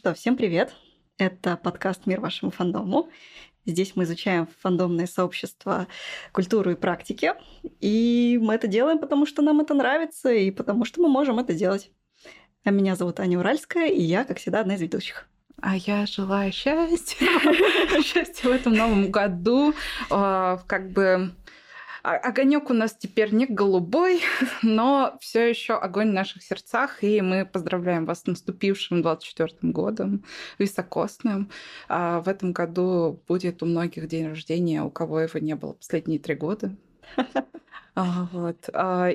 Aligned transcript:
что, 0.00 0.14
всем 0.14 0.34
привет! 0.34 0.74
Это 1.18 1.58
подкаст 1.58 2.06
«Мир 2.06 2.22
вашему 2.22 2.50
фандому». 2.50 3.10
Здесь 3.66 3.96
мы 3.96 4.04
изучаем 4.04 4.48
фандомное 4.62 5.06
сообщество, 5.06 5.88
культуру 6.32 6.70
и 6.70 6.74
практики. 6.74 7.34
И 7.80 8.38
мы 8.40 8.54
это 8.54 8.66
делаем, 8.66 8.98
потому 8.98 9.26
что 9.26 9.42
нам 9.42 9.60
это 9.60 9.74
нравится 9.74 10.32
и 10.32 10.50
потому 10.52 10.86
что 10.86 11.02
мы 11.02 11.10
можем 11.10 11.38
это 11.38 11.52
делать. 11.52 11.90
А 12.64 12.70
меня 12.70 12.96
зовут 12.96 13.20
Аня 13.20 13.38
Уральская, 13.38 13.88
и 13.88 14.00
я, 14.00 14.24
как 14.24 14.38
всегда, 14.38 14.60
одна 14.60 14.76
из 14.76 14.80
ведущих. 14.80 15.28
А 15.60 15.76
я 15.76 16.06
желаю 16.06 16.50
счастья, 16.50 17.26
счастья 18.02 18.48
в 18.48 18.52
этом 18.52 18.72
новом 18.72 19.10
году. 19.10 19.74
А, 20.08 20.62
как 20.66 20.92
бы 20.92 21.34
огонек 22.02 22.70
у 22.70 22.74
нас 22.74 22.94
теперь 22.94 23.32
не 23.34 23.46
голубой, 23.46 24.20
но 24.62 25.16
все 25.20 25.48
еще 25.48 25.74
огонь 25.74 26.10
в 26.10 26.14
наших 26.14 26.42
сердцах, 26.42 27.02
и 27.02 27.20
мы 27.20 27.44
поздравляем 27.46 28.06
вас 28.06 28.22
с 28.22 28.26
наступившим 28.26 29.02
24 29.02 29.72
годом, 29.72 30.24
високосным. 30.58 31.50
А 31.88 32.20
в 32.20 32.28
этом 32.28 32.52
году 32.52 33.22
будет 33.28 33.62
у 33.62 33.66
многих 33.66 34.08
день 34.08 34.28
рождения, 34.28 34.82
у 34.82 34.90
кого 34.90 35.20
его 35.20 35.38
не 35.38 35.54
было 35.54 35.72
последние 35.72 36.18
три 36.18 36.34
года. 36.34 36.74
А, 37.96 38.28
вот. 38.32 38.68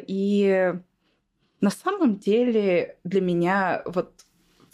И 0.05 0.73
на 1.61 1.69
самом 1.69 2.17
деле 2.17 2.97
для 3.05 3.21
меня 3.21 3.81
вот 3.85 4.24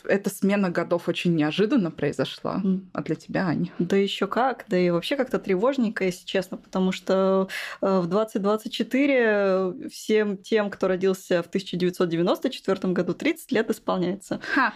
эта 0.04 0.30
смена 0.30 0.70
годов 0.70 1.08
очень 1.08 1.36
неожиданно 1.36 1.92
произошла. 1.92 2.62
Mm. 2.64 2.88
А 2.94 3.02
для 3.02 3.16
тебя, 3.16 3.48
Аня? 3.48 3.72
Да 3.80 3.96
еще 3.96 4.28
как, 4.28 4.66
да 4.68 4.78
и 4.78 4.90
вообще 4.90 5.16
как-то 5.16 5.40
тревожненько, 5.40 6.06
если 6.06 6.26
честно, 6.26 6.58
потому 6.58 6.92
что 6.92 7.48
э, 7.82 8.00
в 8.00 8.08
2024 8.08 9.90
всем 9.90 10.38
тем, 10.38 10.70
кто 10.70 10.88
родился 10.88 11.44
в 11.44 11.48
1994 11.48 12.94
году, 12.94 13.14
30 13.14 13.52
лет 13.52 13.70
исполняется. 13.70 14.40
Ха! 14.54 14.74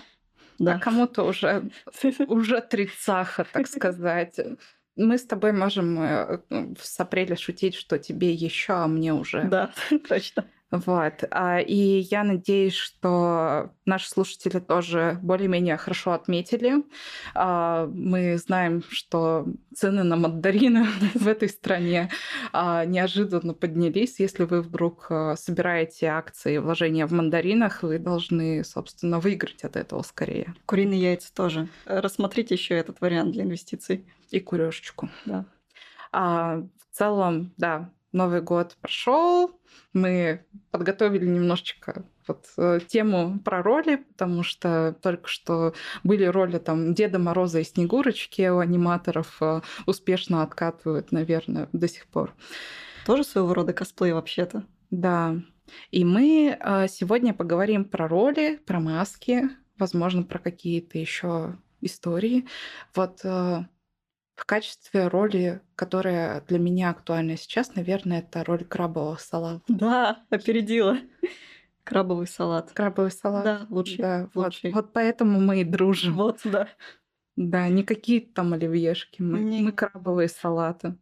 Да. 0.59 0.75
А 0.75 0.79
кому-то 0.79 1.23
уже, 1.23 1.69
уже 2.27 2.61
тридцаха, 2.61 3.45
так 3.51 3.67
сказать. 3.67 4.39
Мы 4.95 5.17
с 5.17 5.25
тобой 5.25 5.51
можем 5.51 5.99
э, 6.01 6.39
с 6.79 6.99
апреля 6.99 7.35
шутить, 7.35 7.75
что 7.75 7.99
тебе 7.99 8.31
еще, 8.31 8.73
а 8.73 8.87
мне 8.87 9.13
уже. 9.13 9.43
Да, 9.43 9.73
точно. 10.07 10.45
Вот. 10.85 11.23
А, 11.31 11.59
и 11.59 11.75
я 11.99 12.23
надеюсь, 12.23 12.73
что 12.73 13.71
наши 13.85 14.09
слушатели 14.09 14.59
тоже 14.59 15.19
более-менее 15.21 15.77
хорошо 15.77 16.13
отметили. 16.13 16.83
А, 17.33 17.87
мы 17.87 18.37
знаем, 18.37 18.83
что 18.89 19.45
цены 19.75 20.03
на 20.03 20.15
мандарины 20.15 20.85
в 21.13 21.27
этой 21.27 21.49
стране 21.49 22.09
а, 22.51 22.85
неожиданно 22.85 23.53
поднялись. 23.53 24.19
Если 24.19 24.43
вы 24.43 24.61
вдруг 24.61 25.11
собираете 25.35 26.07
акции 26.07 26.57
вложения 26.57 27.05
в 27.05 27.11
мандаринах, 27.11 27.83
вы 27.83 27.99
должны, 27.99 28.63
собственно, 28.63 29.19
выиграть 29.19 29.63
от 29.63 29.75
этого 29.75 30.01
скорее. 30.01 30.53
Куриные 30.65 31.01
яйца 31.01 31.33
тоже. 31.33 31.67
Рассмотрите 31.85 32.55
еще 32.55 32.75
этот 32.75 33.01
вариант 33.01 33.31
для 33.31 33.43
инвестиций. 33.43 34.05
И 34.31 34.39
курежечку. 34.39 35.09
Да. 35.25 35.45
А, 36.11 36.57
в 36.57 36.97
целом, 36.97 37.53
да, 37.57 37.91
Новый 38.15 38.39
год 38.41 38.77
прошел, 38.79 39.59
мы 39.91 40.45
подготовили 40.71 41.25
немножечко 41.25 42.05
вот 42.25 42.45
э, 42.57 42.79
тему 42.87 43.39
про 43.43 43.61
роли, 43.61 43.97
потому 43.97 44.41
что 44.41 44.95
только 45.01 45.27
что 45.27 45.73
были 46.05 46.23
роли 46.23 46.57
там 46.57 46.93
Деда 46.93 47.19
Мороза 47.19 47.59
и 47.59 47.65
Снегурочки 47.65 48.47
у 48.47 48.59
аниматоров 48.59 49.35
э, 49.41 49.59
успешно 49.85 50.43
откатывают, 50.43 51.11
наверное, 51.11 51.67
до 51.73 51.89
сих 51.89 52.07
пор. 52.07 52.33
Тоже 53.05 53.25
своего 53.25 53.53
рода 53.53 53.73
косплей 53.73 54.13
вообще-то. 54.13 54.63
Да. 54.91 55.35
И 55.91 56.05
мы 56.05 56.57
э, 56.57 56.87
сегодня 56.87 57.33
поговорим 57.33 57.83
про 57.83 58.07
роли, 58.07 58.61
про 58.65 58.79
маски, 58.79 59.49
возможно, 59.77 60.23
про 60.23 60.39
какие-то 60.39 60.97
еще 60.97 61.57
истории. 61.81 62.47
Вот 62.95 63.19
в 64.35 64.45
качестве 64.45 65.07
роли, 65.07 65.61
которая 65.75 66.41
для 66.41 66.59
меня 66.59 66.89
актуальна 66.89 67.37
сейчас, 67.37 67.75
наверное, 67.75 68.19
это 68.19 68.43
роль 68.43 68.65
крабового 68.65 69.17
салата. 69.17 69.63
Да, 69.67 70.25
опередила. 70.29 70.97
Крабовый 71.83 72.27
салат. 72.27 72.71
Крабовый 72.73 73.11
салат. 73.11 73.43
Да, 73.43 73.67
лучший. 73.69 73.97
Да, 73.97 74.29
лучший. 74.33 74.71
Вот, 74.71 74.85
вот 74.85 74.93
поэтому 74.93 75.39
мы 75.39 75.61
и 75.61 75.63
дружим. 75.63 76.15
Вот, 76.15 76.39
да. 76.43 76.67
Да, 77.35 77.67
не 77.67 77.83
какие-то 77.83 78.33
там 78.33 78.53
оливьешки, 78.53 79.21
мы, 79.21 79.39
не... 79.39 79.61
мы 79.61 79.71
крабовые 79.73 80.29
салаты. 80.29 80.95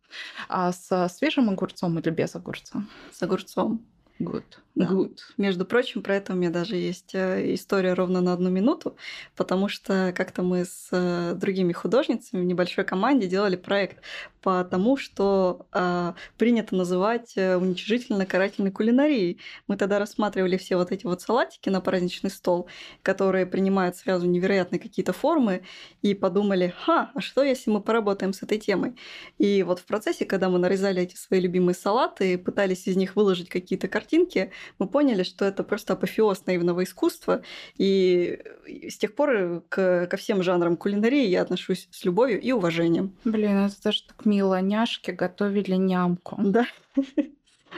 А 0.50 0.72
со 0.72 1.08
свежим 1.08 1.50
огурцом 1.50 2.00
или 2.00 2.10
без 2.10 2.36
огурца? 2.36 2.84
С 3.12 3.22
огурцом. 3.22 3.86
Good. 4.24 4.44
Да. 4.76 4.86
Good. 4.86 5.18
Между 5.38 5.66
прочим, 5.66 6.02
про 6.02 6.16
это 6.16 6.34
у 6.34 6.36
меня 6.36 6.50
даже 6.50 6.76
есть 6.76 7.14
э, 7.14 7.54
история 7.54 7.94
ровно 7.94 8.22
на 8.22 8.34
одну 8.34 8.50
минуту, 8.50 8.96
потому 9.36 9.68
что 9.68 10.14
как-то 10.16 10.42
мы 10.42 10.66
с 10.66 10.90
э, 10.92 11.36
другими 11.36 11.74
художницами 11.74 12.42
в 12.42 12.46
небольшой 12.46 12.84
команде 12.84 13.28
делали 13.28 13.56
проект 13.56 14.02
по 14.44 14.64
тому, 14.66 14.98
что 14.98 15.66
э, 15.72 16.14
принято 16.38 16.76
называть 16.76 17.34
э, 17.38 17.56
уничижительно-карательной 17.56 18.72
кулинарией. 18.72 19.40
Мы 19.68 19.78
тогда 19.78 20.00
рассматривали 20.00 20.58
все 20.58 20.76
вот 20.76 20.92
эти 20.92 21.06
вот 21.06 21.22
салатики 21.22 21.70
на 21.70 21.80
праздничный 21.80 22.30
стол, 22.30 22.68
которые 23.02 23.46
принимают 23.46 23.96
сразу 23.96 24.28
невероятные 24.28 24.80
какие-то 24.80 25.14
формы, 25.14 25.64
и 26.02 26.14
подумали, 26.14 26.74
ха, 26.86 27.12
а 27.16 27.22
что 27.22 27.42
если 27.42 27.72
мы 27.72 27.82
поработаем 27.82 28.34
с 28.34 28.44
этой 28.44 28.60
темой? 28.60 28.96
И 29.38 29.64
вот 29.64 29.80
в 29.80 29.86
процессе, 29.86 30.26
когда 30.26 30.50
мы 30.50 30.60
нарезали 30.60 31.02
эти 31.02 31.16
свои 31.16 31.40
любимые 31.40 31.74
салаты, 31.74 32.38
пытались 32.38 32.86
из 32.88 32.98
них 32.98 33.16
выложить 33.16 33.48
какие-то 33.48 33.88
картинки, 33.88 34.52
мы 34.78 34.88
поняли, 34.88 35.24
что 35.24 35.46
это 35.46 35.64
просто 35.64 35.94
апофеоз 35.94 36.46
наивного 36.46 36.84
искусства, 36.84 37.44
и 37.78 38.42
с 38.90 38.98
тех 38.98 39.16
пор 39.16 39.64
к, 39.70 40.08
ко 40.08 40.18
всем 40.18 40.44
жанрам 40.44 40.76
кулинарии 40.76 41.28
я 41.28 41.42
отношусь 41.42 41.88
с 41.92 42.04
любовью 42.04 42.42
и 42.42 42.52
уважением. 42.52 43.16
Блин, 43.24 43.58
это 43.66 43.76
даже 43.82 44.04
так 44.04 44.26
мило. 44.34 44.62
Няшки 44.62 45.12
готовили 45.12 45.76
нямку. 45.76 46.38
Да. 46.40 46.66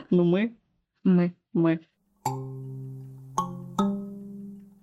Ну 0.09 0.23
мы. 0.23 0.55
Мы. 1.03 1.33
Мы. 1.53 1.79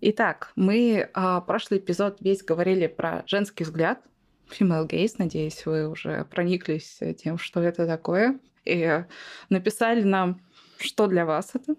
Итак, 0.01 0.53
мы 0.57 1.09
а, 1.15 1.41
прошлый 1.41 1.79
эпизод 1.79 2.19
весь 2.21 2.43
говорили 2.43 2.89
про 2.89 3.23
женский 3.27 3.65
взгляд, 3.65 4.03
female 4.51 4.89
gaze. 4.89 5.15
Надеюсь, 5.19 5.65
вы 5.65 5.89
уже 5.89 6.25
прониклись 6.25 7.01
тем, 7.19 7.39
что 7.39 7.61
это 7.61 7.87
такое, 7.87 8.41
и 8.65 9.05
написали 9.49 10.03
нам, 10.03 10.41
что 10.79 11.07
для 11.07 11.25
вас 11.25 11.53
это. 11.55 11.77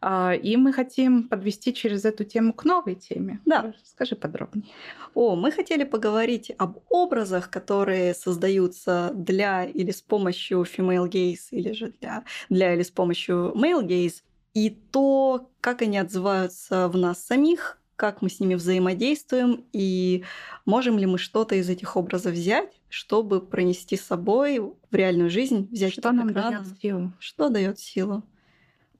А, 0.00 0.34
и 0.34 0.56
мы 0.56 0.72
хотим 0.72 1.28
подвести 1.28 1.74
через 1.74 2.04
эту 2.04 2.24
тему 2.24 2.52
к 2.52 2.64
новой 2.64 2.94
теме. 2.94 3.40
Да. 3.44 3.74
Скажи 3.84 4.16
подробнее. 4.16 4.66
О, 5.14 5.34
мы 5.34 5.50
хотели 5.50 5.84
поговорить 5.84 6.52
об 6.58 6.78
образах, 6.88 7.50
которые 7.50 8.14
создаются 8.14 9.10
для 9.14 9.64
или 9.64 9.90
с 9.90 10.02
помощью 10.02 10.62
female 10.62 11.08
gaze, 11.08 11.48
или 11.50 11.72
же 11.72 11.92
для, 12.00 12.24
для 12.48 12.74
или 12.74 12.82
с 12.82 12.90
помощью 12.90 13.52
male 13.56 13.84
gaze, 13.84 14.22
и 14.54 14.70
то, 14.70 15.50
как 15.60 15.82
они 15.82 15.98
отзываются 15.98 16.88
в 16.88 16.96
нас 16.96 17.24
самих, 17.24 17.78
как 17.96 18.22
мы 18.22 18.30
с 18.30 18.38
ними 18.38 18.54
взаимодействуем, 18.54 19.64
и 19.72 20.24
можем 20.64 20.98
ли 20.98 21.06
мы 21.06 21.18
что-то 21.18 21.56
из 21.56 21.68
этих 21.68 21.96
образов 21.96 22.32
взять, 22.32 22.80
чтобы 22.88 23.40
пронести 23.40 23.96
с 23.96 24.04
собой 24.04 24.60
в 24.60 24.94
реальную 24.94 25.30
жизнь, 25.30 25.68
взять 25.72 25.94
что 25.94 26.12
нам 26.12 26.32
дает 26.32 26.62
силу. 26.80 27.12
Что 27.18 27.48
дает 27.48 27.80
силу? 27.80 28.22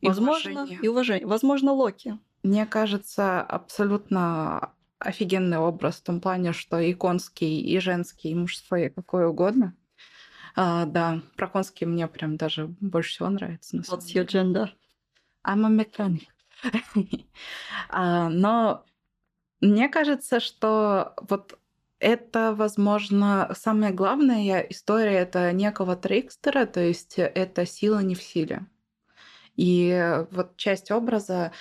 Возможно, 0.02 0.62
уважение. 0.62 0.80
и 0.82 0.88
уважение. 0.88 1.26
Возможно, 1.26 1.72
Локи. 1.72 2.18
Мне 2.42 2.66
кажется, 2.66 3.40
абсолютно 3.40 4.72
офигенный 4.98 5.58
образ 5.58 5.96
в 5.96 6.02
том 6.02 6.20
плане, 6.20 6.52
что 6.52 6.78
и 6.78 6.92
конский, 6.94 7.60
и 7.60 7.78
женский, 7.78 8.30
и 8.30 8.34
мужской, 8.34 8.86
и 8.86 8.90
какой 8.90 9.26
угодно. 9.26 9.74
А, 10.56 10.86
да, 10.86 11.20
про 11.36 11.46
конский 11.46 11.86
мне 11.86 12.08
прям 12.08 12.36
даже 12.36 12.66
больше 12.80 13.10
всего 13.10 13.28
нравится. 13.28 13.76
На 13.76 13.80
What's 13.82 14.12
your 14.14 14.26
gender? 14.26 14.68
I'm 15.46 15.64
a 15.64 15.68
mechanic. 15.68 16.26
а, 17.88 18.28
но 18.28 18.84
мне 19.60 19.88
кажется, 19.88 20.40
что 20.40 21.14
вот 21.28 21.58
это, 22.00 22.54
возможно, 22.54 23.50
самая 23.56 23.92
главная 23.92 24.60
история 24.60 25.18
это 25.18 25.52
некого 25.52 25.96
трикстера, 25.96 26.66
то 26.66 26.80
есть 26.80 27.14
это 27.18 27.66
сила 27.66 28.00
не 28.00 28.14
в 28.14 28.22
силе. 28.22 28.66
И 29.58 30.24
вот 30.30 30.56
часть 30.56 30.90
образа 30.90 31.52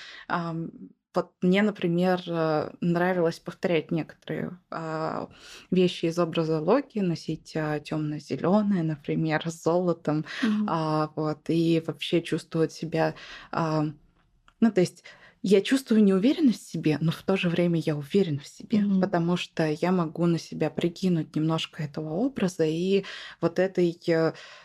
вот 1.17 1.31
мне, 1.41 1.63
например, 1.63 2.21
э, 2.27 2.69
нравилось 2.79 3.39
повторять 3.39 3.89
некоторые 3.89 4.59
а, 4.69 5.29
вещи 5.71 6.05
из 6.05 6.19
образа 6.19 6.61
Локи, 6.61 6.99
носить 6.99 7.53
а, 7.55 7.79
темно-зеленое, 7.79 8.83
например, 8.83 9.41
с 9.49 9.63
золотом, 9.63 10.25
mm-hmm. 10.43 11.09
вот, 11.15 11.39
и 11.47 11.83
вообще 11.87 12.21
чувствовать 12.21 12.71
себя, 12.71 13.15
ну, 13.51 14.71
то 14.71 14.81
есть 14.81 15.03
я 15.41 15.61
чувствую 15.61 16.03
неуверенность 16.03 16.67
в 16.67 16.71
себе, 16.71 16.99
но 17.01 17.11
в 17.11 17.23
то 17.23 17.35
же 17.35 17.49
время 17.49 17.79
я 17.79 17.95
уверен 17.95 18.39
в 18.39 18.47
себе, 18.47 18.79
mm-hmm. 18.79 19.01
потому 19.01 19.37
что 19.37 19.65
я 19.65 19.91
могу 19.91 20.27
на 20.27 20.37
себя 20.37 20.69
прикинуть 20.69 21.35
немножко 21.35 21.81
этого 21.81 22.13
образа 22.13 22.65
и 22.65 23.05
вот 23.41 23.57
этой 23.57 23.99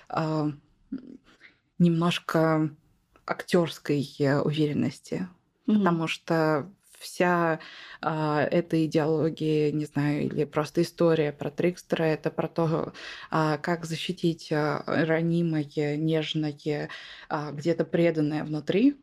а, 0.08 0.52
немножко 1.79 2.76
актерской 3.27 4.07
э, 4.19 4.41
уверенности, 4.41 5.29
mm-hmm. 5.67 5.79
потому 5.79 6.07
что 6.09 6.71
вся 6.99 7.59
а, 8.01 8.43
эта 8.45 8.87
идеология, 8.87 9.73
не 9.73 9.85
знаю, 9.87 10.27
или 10.27 10.45
просто 10.45 10.83
история 10.83 11.33
про 11.33 11.51
Трикстера, 11.51 12.05
это 12.05 12.31
про 12.31 12.49
то, 12.49 12.93
а, 13.31 13.59
как 13.59 13.85
защитить 13.85 14.53
а, 14.53 14.85
ранимое, 14.87 15.97
нежное, 15.97 16.89
а, 17.29 17.51
где-то 17.51 17.85
преданное 17.85 18.45
внутри 18.45 18.97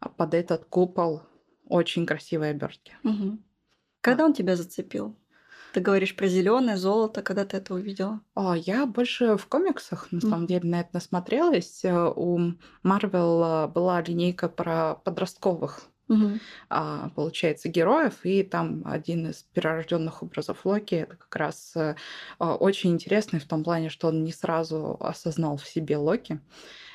а 0.00 0.08
под 0.08 0.34
этот 0.34 0.64
купол 0.64 1.22
очень 1.66 2.06
красивой 2.06 2.50
обертки. 2.50 2.96
Угу. 3.04 3.38
Когда 4.00 4.24
он 4.24 4.34
тебя 4.34 4.56
зацепил? 4.56 5.16
Ты 5.72 5.80
говоришь 5.80 6.16
про 6.16 6.26
зеленое 6.26 6.76
золото, 6.76 7.22
когда 7.22 7.44
ты 7.44 7.56
это 7.56 7.74
увидела? 7.74 8.20
О, 8.34 8.54
я 8.54 8.86
больше 8.86 9.36
в 9.36 9.46
комиксах, 9.46 10.10
на 10.10 10.20
самом 10.20 10.46
деле, 10.46 10.68
на 10.68 10.80
это 10.80 10.90
насмотрелась. 10.92 11.84
Э, 11.84 12.12
у 12.14 12.54
Марвел 12.82 13.68
была 13.68 14.00
линейка 14.02 14.48
про 14.48 14.96
подростковых 14.96 15.82
Мгм. 16.10 16.40
а, 16.68 17.10
получается, 17.10 17.68
героев, 17.68 18.24
и 18.24 18.42
там 18.42 18.82
один 18.84 19.30
из 19.30 19.44
перерожденных 19.54 20.24
образов 20.24 20.66
Локи 20.66 20.96
это 20.96 21.14
как 21.14 21.36
раз 21.36 21.72
а, 21.76 21.94
очень 22.56 22.90
интересный 22.90 23.38
в 23.38 23.46
том 23.46 23.62
плане, 23.62 23.90
что 23.90 24.08
он 24.08 24.24
не 24.24 24.32
сразу 24.32 24.96
осознал 24.98 25.56
в 25.56 25.68
себе 25.68 25.96
Локи. 25.96 26.40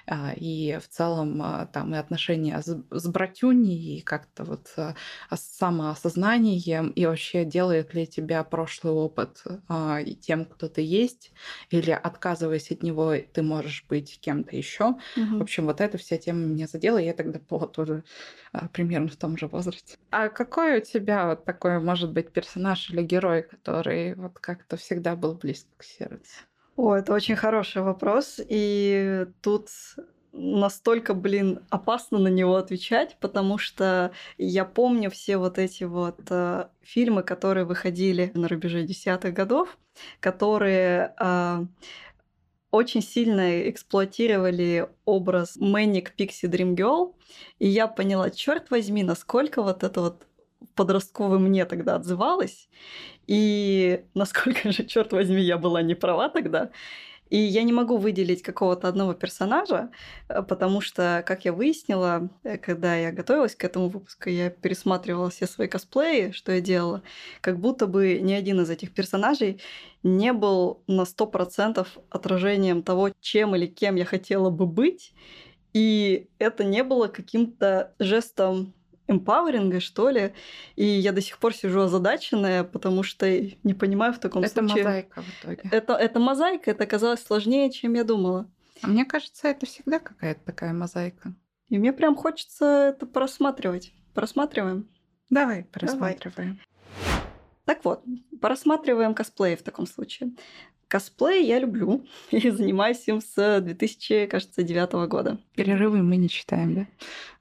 А, 0.07 0.33
и 0.35 0.77
в 0.79 0.87
целом 0.87 1.41
а, 1.41 1.65
там 1.67 1.95
и 1.95 1.97
отношения 1.97 2.61
с, 2.61 2.67
с 2.91 3.07
братюней, 3.07 3.97
и 3.97 4.01
как-то 4.01 4.43
вот 4.43 4.71
а, 4.77 4.95
ос- 5.31 5.41
самоосознанием, 5.41 6.89
и 6.91 7.05
вообще 7.05 7.45
делает 7.45 7.93
ли 7.93 8.05
тебя 8.07 8.43
прошлый 8.43 8.93
опыт 8.93 9.43
и 10.05 10.15
тем, 10.15 10.45
кто 10.45 10.67
ты 10.69 10.81
есть, 10.81 11.31
или 11.69 11.91
отказываясь 11.91 12.71
от 12.71 12.83
него, 12.83 13.13
ты 13.33 13.41
можешь 13.41 13.85
быть 13.89 14.19
кем-то 14.19 14.55
еще. 14.55 14.95
В 14.95 14.97
Мгм. 15.15 15.43
общем, 15.43 15.65
вот 15.65 15.81
эта 15.81 15.97
вся 15.97 16.17
тема 16.17 16.39
меня 16.45 16.67
задела, 16.67 16.97
и 16.99 17.05
я 17.05 17.13
тогда 17.13 17.39
была 17.39 17.67
тоже 17.67 18.03
примерно 18.73 19.07
в 19.09 19.17
том 19.17 19.37
же 19.37 19.47
возрасте. 19.47 19.97
А 20.09 20.29
какой 20.29 20.79
у 20.79 20.81
тебя 20.81 21.27
вот 21.27 21.45
такой, 21.45 21.79
может 21.79 22.11
быть, 22.11 22.33
персонаж 22.33 22.89
или 22.89 23.03
герой, 23.03 23.43
который 23.43 24.15
вот 24.15 24.39
как-то 24.39 24.77
всегда 24.77 25.15
был 25.15 25.35
близко 25.35 25.69
к 25.77 25.83
сердцу? 25.83 26.41
О, 26.75 26.93
это 26.93 27.13
очень 27.13 27.37
хороший 27.37 27.81
вопрос, 27.81 28.39
и 28.49 29.27
тут 29.41 29.69
настолько, 30.33 31.13
блин, 31.13 31.61
опасно 31.69 32.19
на 32.19 32.27
него 32.27 32.57
отвечать, 32.57 33.15
потому 33.21 33.57
что 33.57 34.11
я 34.37 34.65
помню 34.65 35.09
все 35.09 35.37
вот 35.37 35.57
эти 35.57 35.85
вот 35.85 36.19
э, 36.29 36.67
фильмы, 36.81 37.23
которые 37.23 37.63
выходили 37.65 38.31
на 38.33 38.49
рубеже 38.49 38.83
десятых 38.83 39.33
годов, 39.33 39.77
которые 40.19 41.15
э, 41.17 41.65
очень 42.71 43.01
сильно 43.01 43.69
эксплуатировали 43.69 44.89
образ 45.05 45.55
Мэник 45.55 46.11
Пикси 46.11 46.47
Дрим 46.47 46.75
Girl, 46.75 47.15
и 47.57 47.69
я 47.69 47.87
поняла, 47.87 48.29
черт 48.29 48.69
возьми, 48.69 49.03
насколько 49.03 49.61
вот 49.61 49.83
это 49.83 50.01
вот 50.01 50.27
подростковый 50.75 51.39
мне 51.39 51.65
тогда 51.65 51.95
отзывалось, 51.95 52.69
и 53.27 54.05
насколько 54.13 54.71
же, 54.71 54.83
черт 54.85 55.11
возьми, 55.13 55.41
я 55.41 55.57
была 55.57 55.81
не 55.81 55.95
права 55.95 56.29
тогда. 56.29 56.71
И 57.29 57.37
я 57.37 57.63
не 57.63 57.73
могу 57.73 57.97
выделить 57.97 58.43
какого-то 58.43 58.87
одного 58.87 59.13
персонажа, 59.15 59.89
э, 60.29 60.43
потому 60.43 60.79
что, 60.79 61.23
как 61.25 61.43
я 61.43 61.53
выяснила, 61.53 62.29
э, 62.43 62.57
когда 62.57 62.95
я 62.95 63.11
готовилась 63.11 63.55
к 63.55 63.63
этому 63.63 63.89
выпуску, 63.89 64.29
я 64.29 64.51
пересматривала 64.51 65.31
все 65.31 65.47
свои 65.47 65.67
косплеи, 65.67 66.31
что 66.31 66.51
я 66.51 66.61
делала, 66.61 67.01
как 67.41 67.59
будто 67.59 67.87
бы 67.87 68.19
ни 68.19 68.33
один 68.33 68.61
из 68.61 68.69
этих 68.69 68.93
персонажей 68.93 69.59
не 70.03 70.33
был 70.33 70.83
на 70.85 71.05
100% 71.05 71.87
отражением 72.11 72.83
того, 72.83 73.09
чем 73.21 73.55
или 73.55 73.65
кем 73.65 73.95
я 73.95 74.05
хотела 74.05 74.51
бы 74.51 74.67
быть. 74.67 75.13
И 75.73 76.29
это 76.37 76.63
не 76.63 76.83
было 76.83 77.07
каким-то 77.07 77.93
жестом 77.99 78.74
эмпауэринга, 79.07 79.79
что 79.79 80.09
ли. 80.09 80.33
И 80.75 80.85
я 80.85 81.11
до 81.11 81.21
сих 81.21 81.37
пор 81.37 81.53
сижу 81.53 81.81
озадаченная, 81.81 82.63
потому 82.63 83.03
что 83.03 83.27
не 83.63 83.73
понимаю 83.73 84.13
в 84.13 84.19
таком 84.19 84.43
Это 84.43 84.53
случае... 84.53 84.83
мозаика 84.83 85.21
в 85.21 85.43
итоге. 85.43 85.69
Это, 85.71 85.93
это 85.93 86.19
мозаика, 86.19 86.71
это 86.71 86.83
оказалось 86.83 87.23
сложнее, 87.23 87.71
чем 87.71 87.93
я 87.93 88.03
думала. 88.03 88.49
А 88.81 88.87
мне 88.87 89.05
кажется, 89.05 89.47
это 89.47 89.65
всегда 89.65 89.99
какая-то 89.99 90.41
такая 90.45 90.73
мозаика. 90.73 91.33
И 91.69 91.77
мне 91.77 91.93
прям 91.93 92.15
хочется 92.15 92.93
это 92.95 93.05
просматривать. 93.05 93.93
Просматриваем. 94.13 94.89
Давай 95.29 95.63
просматриваем. 95.63 96.59
Так 97.65 97.83
вот, 97.83 98.03
просматриваем 98.41 99.15
косплей 99.15 99.55
в 99.55 99.63
таком 99.63 99.87
случае. 99.87 100.31
Косплей 100.87 101.45
я 101.45 101.59
люблю 101.59 102.05
и 102.31 102.49
занимаюсь 102.49 103.07
им 103.07 103.21
с 103.21 103.59
2009 103.61 105.09
года. 105.09 105.39
Перерывы 105.55 106.03
мы 106.03 106.17
не 106.17 106.29
читаем, 106.29 106.75
да? 106.75 106.87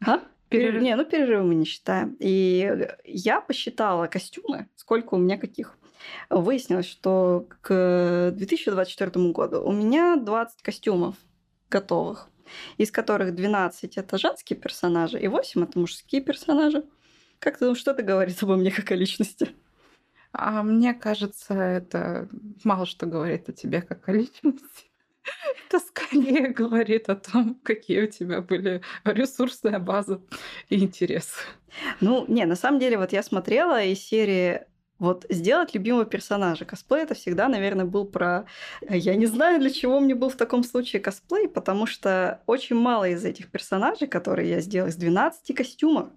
А? 0.06 0.20
Перерыв. 0.59 0.83
Не, 0.83 0.97
ну 0.97 1.05
перерывы 1.05 1.45
мы 1.45 1.55
не 1.55 1.65
считаем. 1.65 2.17
И 2.19 2.89
я 3.05 3.41
посчитала 3.41 4.06
костюмы, 4.06 4.69
сколько 4.77 5.15
у 5.15 5.19
меня 5.19 5.39
каких. 5.39 5.77
Выяснилось, 6.31 6.87
что 6.87 7.47
к 7.62 8.33
2024 8.35 9.33
году 9.33 9.62
у 9.62 9.73
меня 9.73 10.17
20 10.17 10.62
костюмов 10.62 11.17
готовых, 11.71 12.29
из 12.77 12.91
которых 12.91 13.35
12 13.35 13.97
это 13.97 14.19
женские 14.19 14.59
персонажи 14.59 15.19
и 15.19 15.29
8 15.29 15.65
это 15.65 15.79
мужские 15.79 16.21
персонажи. 16.21 16.85
Как 17.39 17.59
ты 17.59 17.65
думаешь, 17.65 17.81
что 17.81 17.93
это 17.93 18.03
говорит 18.03 18.43
обо 18.43 18.56
мне 18.56 18.71
как 18.71 18.91
о 18.91 18.95
личности? 18.95 19.49
А 20.33 20.62
мне 20.62 20.95
кажется, 20.95 21.55
это 21.55 22.29
мало 22.65 22.87
что 22.87 23.06
говорит 23.06 23.49
о 23.49 23.53
тебе 23.53 23.83
как 23.83 24.09
о 24.09 24.12
личности. 24.12 24.91
Это 25.69 25.81
скорее 25.81 26.49
говорит 26.49 27.09
о 27.09 27.17
том, 27.17 27.59
какие 27.62 28.03
у 28.03 28.06
тебя 28.06 28.41
были 28.41 28.82
ресурсная 29.05 29.79
база 29.79 30.21
и 30.69 30.79
интересы. 30.79 31.41
Ну, 32.00 32.25
не, 32.29 32.44
на 32.44 32.56
самом 32.56 32.79
деле, 32.79 32.99
вот 32.99 33.12
я 33.12 33.23
смотрела 33.23 33.82
из 33.82 34.00
серии 34.00 34.62
вот 34.99 35.26
сделать 35.29 35.75
любимого 35.75 36.05
персонажа. 36.05 36.65
Косплей 36.65 37.03
это 37.03 37.15
всегда, 37.15 37.49
наверное, 37.49 37.85
был 37.85 38.05
про... 38.06 38.47
Я 38.88 39.17
не 39.17 39.26
знаю, 39.26 39.61
для 39.61 39.71
чего 39.71 40.00
мне 40.00 40.15
был 40.15 40.31
в 40.31 40.37
таком 40.37 40.62
случае 40.62 41.03
косплей, 41.03 41.49
потому 41.49 41.87
что 41.87 42.43
очень 42.47 42.77
мало 42.77 43.09
из 43.09 43.25
этих 43.25 43.50
персонажей, 43.50 44.06
которые 44.06 44.50
я 44.50 44.61
сделала, 44.61 44.88
из 44.88 44.97
12 44.97 45.55
костюмов, 45.55 46.11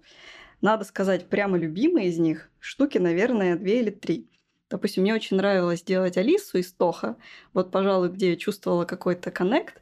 надо 0.60 0.84
сказать, 0.84 1.28
прямо 1.28 1.58
любимые 1.58 2.08
из 2.08 2.18
них, 2.18 2.50
штуки, 2.60 2.98
наверное, 2.98 3.56
две 3.56 3.80
или 3.80 3.90
три. 3.90 4.28
Допустим, 4.70 5.02
мне 5.02 5.14
очень 5.14 5.36
нравилось 5.36 5.82
делать 5.82 6.16
Алису 6.16 6.58
из 6.58 6.72
Тоха. 6.72 7.16
Вот, 7.54 7.70
пожалуй, 7.70 8.10
где 8.10 8.30
я 8.30 8.36
чувствовала 8.36 8.84
какой-то 8.84 9.30
коннект. 9.30 9.80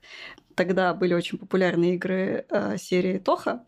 Тогда 0.54 0.94
были 0.94 1.12
очень 1.14 1.38
популярные 1.38 1.94
игры 1.96 2.46
э, 2.48 2.76
серии 2.78 3.18
Тоха. 3.18 3.64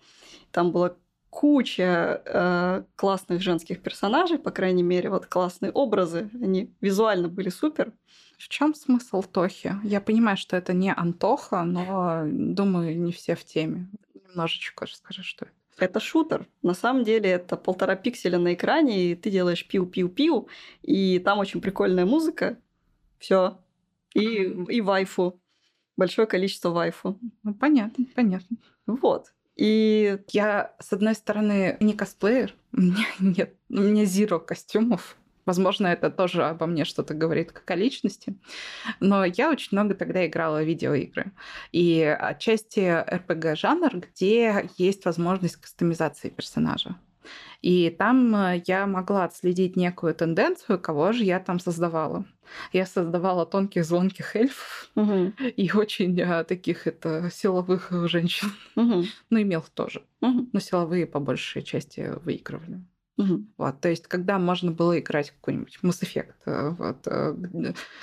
Там 0.52 0.72
была 0.72 0.96
куча 1.30 2.22
э, 2.24 2.82
классных 2.96 3.42
женских 3.42 3.82
персонажей, 3.82 4.38
по 4.38 4.50
крайней 4.50 4.82
мере, 4.82 5.10
вот 5.10 5.26
классные 5.26 5.72
образы. 5.72 6.30
Они 6.34 6.72
визуально 6.80 7.28
были 7.28 7.48
супер. 7.48 7.92
В 8.38 8.48
чем 8.48 8.74
смысл 8.74 9.22
Тохи? 9.22 9.74
Я 9.82 10.00
понимаю, 10.00 10.36
что 10.36 10.56
это 10.56 10.72
не 10.72 10.92
Антоха, 10.92 11.64
но 11.64 12.22
думаю, 12.26 12.98
не 12.98 13.12
все 13.12 13.34
в 13.34 13.44
теме. 13.44 13.88
Немножечко 14.14 14.86
расскажи, 14.86 15.22
что 15.22 15.46
это. 15.46 15.57
Это 15.78 16.00
шутер. 16.00 16.46
На 16.62 16.74
самом 16.74 17.04
деле 17.04 17.30
это 17.30 17.56
полтора 17.56 17.96
пикселя 17.96 18.38
на 18.38 18.54
экране, 18.54 19.06
и 19.06 19.14
ты 19.14 19.30
делаешь 19.30 19.66
пиу-пиу-пиу, 19.66 20.48
и 20.82 21.18
там 21.20 21.38
очень 21.38 21.60
прикольная 21.60 22.04
музыка. 22.04 22.58
Все. 23.18 23.58
И, 24.14 24.20
и 24.20 24.80
вайфу. 24.80 25.40
Большое 25.96 26.26
количество 26.26 26.70
вайфу. 26.70 27.18
Ну, 27.42 27.54
понятно, 27.54 28.06
понятно. 28.14 28.56
Вот. 28.86 29.32
И 29.56 30.18
Я, 30.28 30.74
с 30.78 30.92
одной 30.92 31.14
стороны, 31.14 31.76
не 31.80 31.92
косплеер, 31.94 32.54
у 32.72 32.80
меня 32.80 33.06
нет, 33.18 33.54
у 33.68 33.80
меня 33.80 34.04
зеро 34.04 34.38
костюмов. 34.38 35.16
Возможно, 35.48 35.86
это 35.86 36.10
тоже 36.10 36.44
обо 36.44 36.66
мне 36.66 36.84
что-то 36.84 37.14
говорит 37.14 37.52
как 37.52 37.70
о 37.70 37.74
личности. 37.74 38.36
Но 39.00 39.24
я 39.24 39.48
очень 39.50 39.68
много 39.72 39.94
тогда 39.94 40.26
играла 40.26 40.62
в 40.62 40.66
видеоигры. 40.66 41.32
И 41.72 42.02
отчасти 42.02 42.80
RPG-жанр, 42.80 43.96
где 43.96 44.68
есть 44.76 45.06
возможность 45.06 45.56
кастомизации 45.56 46.28
персонажа. 46.28 46.96
И 47.62 47.88
там 47.88 48.36
э, 48.36 48.62
я 48.66 48.86
могла 48.86 49.24
отследить 49.24 49.74
некую 49.74 50.14
тенденцию, 50.14 50.78
кого 50.78 51.12
же 51.12 51.24
я 51.24 51.40
там 51.40 51.60
создавала. 51.60 52.26
Я 52.74 52.84
создавала 52.84 53.46
тонких, 53.46 53.86
звонких 53.86 54.36
эльфов 54.36 54.90
Мгм. 54.96 55.34
и 55.56 55.70
очень 55.72 56.20
э, 56.20 56.44
таких 56.44 56.86
это 56.86 57.30
силовых 57.32 57.90
женщин. 58.06 58.48
Мгм. 58.76 59.06
Ну, 59.30 59.38
и 59.38 59.44
мелх 59.44 59.70
тоже. 59.70 60.02
Мгм. 60.20 60.50
Но 60.52 60.60
силовые 60.60 61.06
по 61.06 61.20
большей 61.20 61.62
части 61.62 62.12
выигрывали. 62.22 62.82
Мгм. 63.18 63.48
Вот, 63.58 63.80
то 63.80 63.88
есть, 63.88 64.06
когда 64.06 64.38
можно 64.38 64.70
было 64.70 64.98
играть 64.98 65.32
какой-нибудь 65.32 65.78
Mass 65.82 66.02
Effect, 66.02 66.34
э, 66.46 66.70
вот, 66.70 66.98
э, 67.06 67.34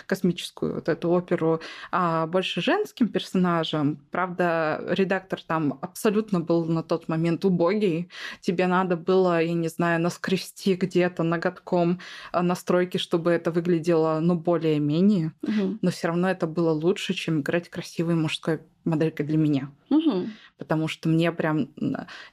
космическую 0.06 0.76
вот 0.76 0.90
эту 0.90 1.10
оперу, 1.10 1.62
а 1.92 2.28
больше 2.28 2.62
женским 2.62 3.08
персонажем, 3.08 4.06
правда, 4.12 4.84
редактор 4.90 5.42
там 5.42 5.80
абсолютно 5.82 6.42
был 6.42 6.66
на 6.66 6.84
тот 6.84 7.08
момент 7.08 7.46
убогий, 7.46 8.10
тебе 8.42 8.68
надо 8.68 8.98
было, 8.98 9.42
я 9.42 9.54
не 9.54 9.70
знаю, 9.70 10.02
наскрести 10.02 10.76
где-то 10.76 11.24
ноготком 11.24 12.00
э, 12.34 12.42
настройки, 12.42 12.98
чтобы 12.98 13.32
это 13.32 13.52
выглядело, 13.52 14.20
ну, 14.22 14.36
более-менее, 14.36 15.32
Мгм. 15.42 15.80
но 15.82 15.92
все 15.92 16.08
равно 16.08 16.30
это 16.30 16.46
было 16.48 16.72
лучше, 16.72 17.14
чем 17.14 17.40
играть 17.42 17.70
красивой 17.70 18.16
мужской 18.16 18.60
моделькой 18.84 19.26
для 19.26 19.38
меня. 19.38 19.72
Мгм. 19.90 20.38
Потому 20.58 20.88
что 20.88 21.10
мне 21.10 21.32
прям 21.32 21.70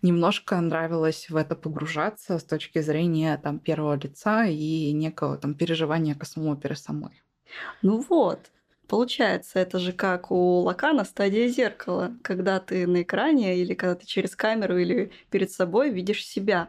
немножко 0.02 0.60
нравилось 0.60 1.28
в 1.28 1.36
это 1.36 1.54
погружаться 1.54 2.38
с 2.38 2.44
точки 2.44 2.80
зрения 2.80 3.36
там 3.38 3.58
первого 3.58 3.94
лица 3.94 4.44
и 4.46 4.92
некого 4.92 5.36
там 5.38 5.54
переживания 5.54 6.14
к 6.14 6.24
самому 6.24 6.60
самой. 6.74 7.22
Ну 7.82 8.04
вот, 8.08 8.50
Получается, 8.92 9.58
это 9.58 9.78
же 9.78 9.92
как 9.94 10.30
у 10.30 10.60
Лакана 10.60 11.04
стадия 11.04 11.48
зеркала, 11.48 12.12
когда 12.22 12.60
ты 12.60 12.86
на 12.86 13.00
экране 13.00 13.56
или 13.56 13.72
когда 13.72 13.94
ты 13.94 14.04
через 14.04 14.36
камеру 14.36 14.76
или 14.76 15.12
перед 15.30 15.50
собой 15.50 15.88
видишь 15.88 16.26
себя. 16.26 16.68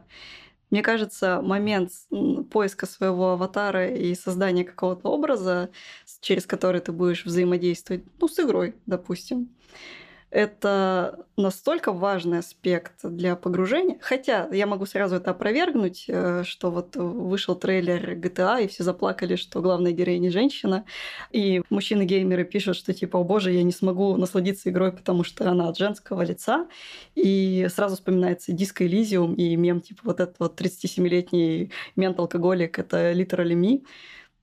Мне 0.70 0.82
кажется, 0.82 1.42
момент 1.42 1.92
поиска 2.50 2.86
своего 2.86 3.32
аватара 3.32 3.94
и 3.94 4.16
создания 4.16 4.64
какого-то 4.64 5.10
образа, 5.10 5.70
через 6.22 6.46
который 6.46 6.80
ты 6.80 6.94
будешь 6.94 7.26
взаимодействовать, 7.26 8.06
ну, 8.22 8.30
с 8.30 8.40
игрой, 8.40 8.76
допустим, 8.86 9.50
это 10.34 11.28
настолько 11.38 11.94
важный 11.94 12.40
аспект 12.40 12.94
для 13.04 13.36
погружения. 13.36 13.98
Хотя 14.02 14.50
я 14.52 14.66
могу 14.66 14.88
сразу 14.88 15.18
это 15.18 15.30
опровергнуть, 15.30 16.06
э, 16.08 16.44
что 16.44 16.72
вот 16.72 16.96
вышел 16.96 17.56
трейлер 17.56 18.16
GTA, 18.18 18.64
и 18.64 18.68
все 18.68 18.84
заплакали, 18.84 19.36
что 19.36 19.62
главная 19.62 19.92
героиня 19.92 20.32
женщина. 20.32 20.86
И 21.32 21.62
мужчины-геймеры 21.70 22.46
пишут, 22.46 22.78
что 22.78 22.94
типа, 22.94 23.20
о 23.20 23.24
боже, 23.24 23.52
я 23.52 23.62
не 23.62 23.72
смогу 23.72 24.18
насладиться 24.18 24.72
игрой, 24.72 24.92
потому 24.92 25.24
что 25.24 25.50
она 25.52 25.70
от 25.70 25.78
женского 25.78 26.24
лица. 26.24 26.68
И 27.14 27.68
сразу 27.70 27.96
вспоминается 27.96 28.54
диско 28.54 28.88
Элизиум 28.88 29.36
и 29.36 29.56
мем, 29.56 29.82
типа, 29.82 30.02
вот 30.06 30.20
этот 30.20 30.40
вот 30.40 30.60
37-летний 30.60 31.72
мент-алкоголик, 31.96 32.80
это 32.80 33.12
literally 33.12 33.54
me. 33.54 33.86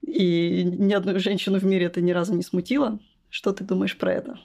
И 0.03 0.63
ни 0.63 0.93
одну 0.93 1.19
женщину 1.19 1.59
в 1.59 1.65
мире 1.65 1.87
это 1.87 2.01
ни 2.01 2.13
разу 2.13 2.35
не 2.37 2.45
смутило. 2.45 3.01
Что 3.29 3.53
ты 3.53 3.65
думаешь 3.65 3.99
про 3.99 4.13
это? 4.13 4.39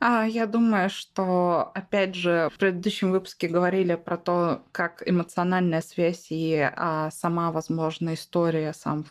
А, 0.00 0.24
я 0.24 0.46
думаю, 0.46 0.88
что, 0.88 1.70
опять 1.74 2.14
же, 2.14 2.48
в 2.54 2.58
предыдущем 2.58 3.10
выпуске 3.10 3.48
говорили 3.48 3.96
про 3.96 4.16
то, 4.16 4.64
как 4.72 5.02
эмоциональная 5.06 5.82
связь 5.82 6.28
и 6.30 6.58
а, 6.58 7.10
сама, 7.10 7.52
возможно, 7.52 8.14
история, 8.14 8.72
сам 8.72 9.04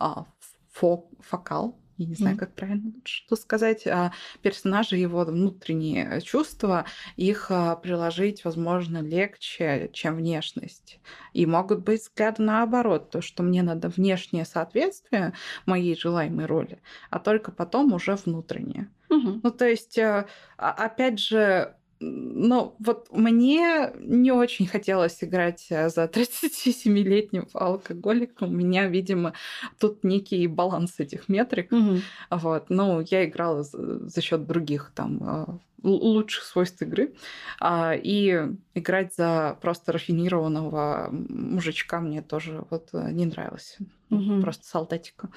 а, 0.00 0.26
фо 0.72 1.08
фокал, 1.20 1.78
я 1.96 2.06
не 2.06 2.14
знаю, 2.14 2.34
mm. 2.34 2.38
как 2.38 2.54
правильно 2.54 2.92
что 3.04 3.36
сказать, 3.36 3.86
а, 3.86 4.12
персонажи, 4.42 4.96
его 4.96 5.24
внутренние 5.24 6.20
чувства, 6.20 6.84
их 7.16 7.50
а, 7.50 7.76
приложить, 7.76 8.44
возможно, 8.44 8.98
легче, 8.98 9.90
чем 9.92 10.16
внешность. 10.16 10.98
И 11.32 11.46
могут 11.46 11.84
быть 11.84 12.02
взгляды 12.02 12.42
наоборот, 12.42 13.10
то, 13.10 13.22
что 13.22 13.44
мне 13.44 13.62
надо 13.62 13.88
внешнее 13.88 14.44
соответствие 14.44 15.34
моей 15.66 15.96
желаемой 15.96 16.46
роли, 16.46 16.82
а 17.10 17.20
только 17.20 17.52
потом 17.52 17.92
уже 17.92 18.16
внутреннее. 18.16 18.88
Угу. 19.16 19.40
Ну, 19.42 19.50
то 19.50 19.68
есть, 19.68 19.98
э, 19.98 20.26
опять 20.56 21.18
же, 21.18 21.74
ну, 22.00 22.74
вот 22.78 23.08
мне 23.10 23.92
не 23.98 24.32
очень 24.32 24.66
хотелось 24.66 25.22
играть 25.22 25.66
э, 25.70 25.88
за 25.88 26.04
37-летнего 26.12 27.46
алкоголика. 27.54 28.44
У 28.44 28.50
меня, 28.50 28.86
видимо, 28.86 29.32
тут 29.78 30.04
некий 30.04 30.46
баланс 30.46 30.98
этих 30.98 31.28
метрик. 31.28 31.72
Угу. 31.72 32.00
Вот. 32.30 32.66
Ну, 32.68 33.04
я 33.10 33.24
играла 33.24 33.62
за, 33.62 34.08
за 34.08 34.20
счет 34.20 34.46
других 34.46 34.92
там 34.94 35.20
э, 35.22 35.46
лучших 35.82 36.44
свойств 36.44 36.82
игры. 36.82 37.14
А, 37.60 37.94
и 37.94 38.48
играть 38.74 39.14
за 39.14 39.56
просто 39.60 39.92
рафинированного 39.92 41.08
мужичка 41.10 42.00
мне 42.00 42.22
тоже 42.22 42.64
вот 42.70 42.92
не 42.92 43.26
нравилось. 43.26 43.78
Угу. 44.10 44.42
Просто 44.42 44.66
солдатика. 44.66 45.28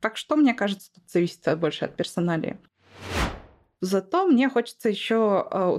Так 0.00 0.16
что, 0.16 0.36
мне 0.36 0.54
кажется, 0.54 0.92
тут 0.94 1.08
зависит 1.10 1.58
больше 1.58 1.86
от 1.86 1.96
персоналии. 1.96 2.58
Зато 3.80 4.26
мне 4.26 4.48
хочется 4.48 4.88
еще 4.88 5.46
а, 5.50 5.78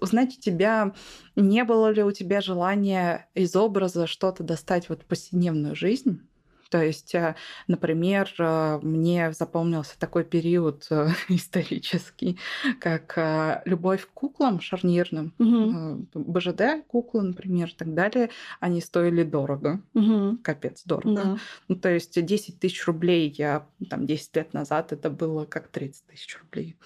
узнать 0.00 0.38
у 0.38 0.40
тебя, 0.40 0.94
не 1.36 1.64
было 1.64 1.90
ли 1.90 2.02
у 2.02 2.10
тебя 2.10 2.40
желания 2.40 3.28
из 3.34 3.54
образа 3.54 4.06
что-то 4.06 4.42
достать 4.42 4.88
вот 4.88 5.02
в 5.02 5.06
повседневную 5.06 5.76
жизнь? 5.76 6.26
То 6.74 6.82
есть, 6.82 7.14
э, 7.14 7.36
например, 7.68 8.34
э, 8.36 8.80
мне 8.82 9.32
запомнился 9.32 9.96
такой 9.96 10.24
период 10.24 10.88
э, 10.90 11.06
исторический, 11.28 12.36
как 12.80 13.16
любовь 13.64 14.04
к 14.06 14.10
куклам 14.12 14.60
шарнирным, 14.60 15.32
угу. 15.38 16.08
БЖД 16.14 16.84
куклы, 16.88 17.22
например, 17.22 17.68
и 17.68 17.74
так 17.74 17.94
далее, 17.94 18.30
они 18.58 18.80
стоили 18.80 19.22
дорого, 19.22 19.80
угу. 19.94 20.36
капец 20.42 20.82
дорого. 20.84 21.22
Да. 21.22 21.38
Ну, 21.68 21.76
то 21.76 21.90
есть 21.90 22.20
10 22.20 22.58
тысяч 22.58 22.84
рублей 22.88 23.32
я 23.38 23.68
там 23.88 24.04
10 24.04 24.34
лет 24.34 24.52
назад 24.52 24.92
это 24.92 25.10
было 25.10 25.44
как 25.44 25.68
30 25.68 26.06
тысяч 26.06 26.36
рублей 26.40 26.76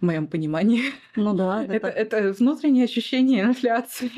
в 0.00 0.04
моем 0.04 0.26
понимании. 0.26 0.82
Ну 1.14 1.34
да. 1.34 1.64
Это, 1.68 1.86
это 1.86 2.32
внутреннее 2.32 2.86
ощущение 2.86 3.42
инфляции, 3.44 4.10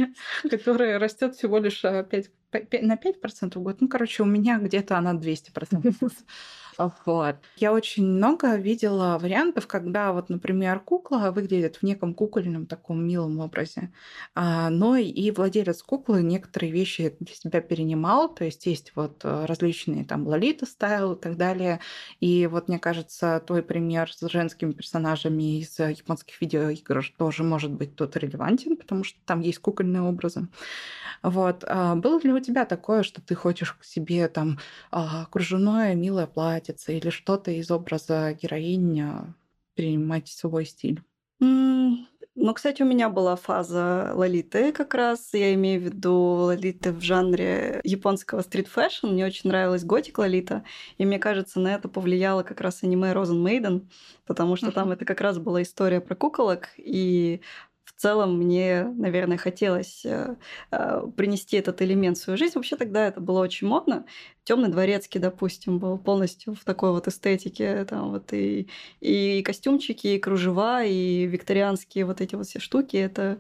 которое 0.49 0.99
растет 0.99 1.35
всего 1.35 1.59
лишь 1.59 1.83
5 1.83 2.31
на 2.53 2.97
5% 2.97 3.59
в 3.59 3.63
год. 3.63 3.81
Ну, 3.81 3.89
короче, 3.89 4.23
у 4.23 4.27
меня 4.27 4.59
где-то 4.59 4.97
она 4.97 5.15
200%. 5.15 5.95
Вот. 6.79 7.37
Я 7.57 7.73
очень 7.73 8.07
много 8.07 8.55
видела 8.55 9.19
вариантов, 9.21 9.67
когда 9.67 10.13
вот, 10.13 10.29
например, 10.29 10.79
кукла 10.79 11.33
выглядит 11.35 11.77
в 11.77 11.83
неком 11.83 12.15
кукольном 12.15 12.67
таком 12.67 13.05
милом 13.05 13.41
образе, 13.41 13.93
а, 14.37 14.71
но 14.71 14.97
и 14.97 15.31
владелец 15.33 15.83
куклы 15.83 16.23
некоторые 16.23 16.71
вещи 16.71 17.17
для 17.19 17.35
себя 17.35 17.61
перенимал, 17.61 18.33
то 18.33 18.45
есть 18.45 18.65
есть 18.67 18.93
вот 18.95 19.23
э, 19.25 19.45
различные 19.47 20.05
там 20.05 20.29
лолита 20.29 20.67
стайл 20.67 21.15
и 21.15 21.21
так 21.21 21.37
далее. 21.37 21.81
И 22.21 22.47
вот 22.47 22.69
мне 22.69 22.79
кажется, 22.79 23.43
твой 23.45 23.65
пример 23.65 24.13
с 24.13 24.29
женскими 24.29 24.71
персонажами 24.71 25.59
из 25.59 25.77
японских 25.81 26.41
видеоигр 26.41 27.13
тоже 27.19 27.43
может 27.43 27.73
быть 27.73 27.97
тут 27.97 28.17
релевантен, 28.17 28.77
потому 28.77 29.03
что 29.03 29.19
там 29.25 29.41
есть 29.41 29.59
кукольные 29.59 30.03
образы. 30.03 30.47
Вот. 31.23 31.65
А 31.67 31.97
было 31.97 32.21
ли 32.23 32.33
у 32.33 32.41
тебя 32.41 32.65
такое, 32.65 33.03
что 33.03 33.21
ты 33.21 33.35
хочешь 33.35 33.73
к 33.73 33.85
себе 33.85 34.29
там 34.29 34.59
а, 34.91 35.27
кружевное 35.27 35.95
милое 35.95 36.27
платьице 36.69 36.99
или 36.99 37.11
что-то 37.11 37.51
из 37.51 37.71
образа 37.71 38.33
героини 38.41 39.07
принимать 39.75 40.29
в 40.29 40.33
свой 40.33 40.65
стиль? 40.65 41.03
Ну, 42.41 42.55
кстати, 42.55 42.83
у 42.83 42.87
меня 42.87 43.09
была 43.09 43.35
фаза 43.35 44.13
лолиты 44.15 44.71
как 44.71 44.95
раз. 44.95 45.31
Я 45.33 45.55
имею 45.55 45.81
в 45.81 45.85
виду 45.85 46.15
лолиты 46.15 46.93
в 46.93 47.01
жанре 47.01 47.81
японского 47.83 48.43
street 48.43 48.71
fashion. 48.71 49.09
Мне 49.09 49.27
очень 49.27 49.51
нравилась 49.51 49.83
gothic 49.83 50.19
lolita. 50.19 50.63
И 50.99 51.05
мне 51.05 51.19
кажется, 51.19 51.59
на 51.59 51.75
это 51.75 51.89
повлияло 51.89 52.45
как 52.45 52.61
раз 52.61 52.85
аниме 52.85 53.13
Rozen 53.13 53.43
Maiden, 53.43 53.91
потому 54.25 54.55
что 54.55 54.69
uh-huh. 54.69 54.73
там 54.73 54.93
это 54.93 55.05
как 55.05 55.21
раз 55.21 55.39
была 55.39 55.63
история 55.63 56.01
про 56.01 56.15
куколок. 56.15 56.69
И 56.77 57.41
целом 57.99 58.39
мне, 58.39 58.85
наверное, 58.85 59.37
хотелось 59.37 60.05
э, 60.05 60.37
э, 60.71 61.03
принести 61.17 61.57
этот 61.57 61.83
элемент 61.83 62.17
в 62.17 62.21
свою 62.23 62.37
жизнь. 62.37 62.53
Вообще 62.55 62.77
тогда 62.77 63.07
это 63.07 63.21
было 63.21 63.41
очень 63.41 63.67
модно. 63.67 64.07
Темный 64.45 64.69
дворецкий, 64.71 65.21
допустим, 65.21 65.79
был 65.79 65.99
полностью 65.99 66.55
в 66.55 66.65
такой 66.65 66.93
вот 66.93 67.09
эстетике. 67.09 67.85
Там 67.85 68.11
вот 68.11 68.33
и, 68.33 68.69
и 69.01 69.43
костюмчики, 69.43 70.07
и 70.09 70.19
кружева, 70.19 70.85
и 70.85 71.27
викторианские 71.27 72.05
вот 72.05 72.21
эти 72.21 72.35
вот 72.35 72.47
все 72.47 72.61
штуки. 72.61 72.97
Это, 72.97 73.39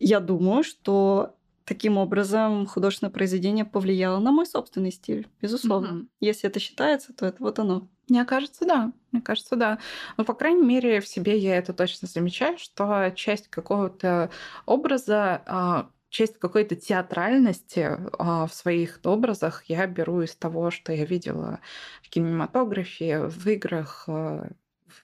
я 0.00 0.20
думаю, 0.20 0.64
что 0.64 1.36
таким 1.64 1.98
образом 1.98 2.66
художественное 2.66 3.12
произведение 3.12 3.64
повлияло 3.64 4.18
на 4.18 4.32
мой 4.32 4.46
собственный 4.46 4.92
стиль, 4.92 5.28
безусловно. 5.40 6.02
Mm-hmm. 6.02 6.08
Если 6.20 6.48
это 6.48 6.60
считается, 6.60 7.12
то 7.12 7.26
это 7.26 7.42
вот 7.42 7.58
оно. 7.58 7.88
Мне 8.08 8.24
кажется, 8.24 8.64
да. 8.66 8.92
Мне 9.12 9.22
кажется, 9.22 9.56
да. 9.56 9.78
Но, 10.16 10.24
по 10.24 10.34
крайней 10.34 10.64
мере, 10.64 11.00
в 11.00 11.06
себе 11.06 11.38
я 11.38 11.56
это 11.56 11.72
точно 11.72 12.08
замечаю, 12.08 12.58
что 12.58 13.12
часть 13.14 13.48
какого-то 13.48 14.30
образа 14.66 15.42
а, 15.46 15.90
часть 16.08 16.38
какой-то 16.38 16.76
театральности 16.76 17.98
а, 18.18 18.46
в 18.46 18.54
своих 18.54 19.00
образах 19.04 19.64
я 19.64 19.86
беру 19.86 20.22
из 20.22 20.34
того, 20.34 20.70
что 20.70 20.92
я 20.92 21.04
видела 21.04 21.60
в 22.02 22.10
кинематографе, 22.10 23.28
в 23.28 23.46
играх, 23.46 24.04
а, 24.08 24.50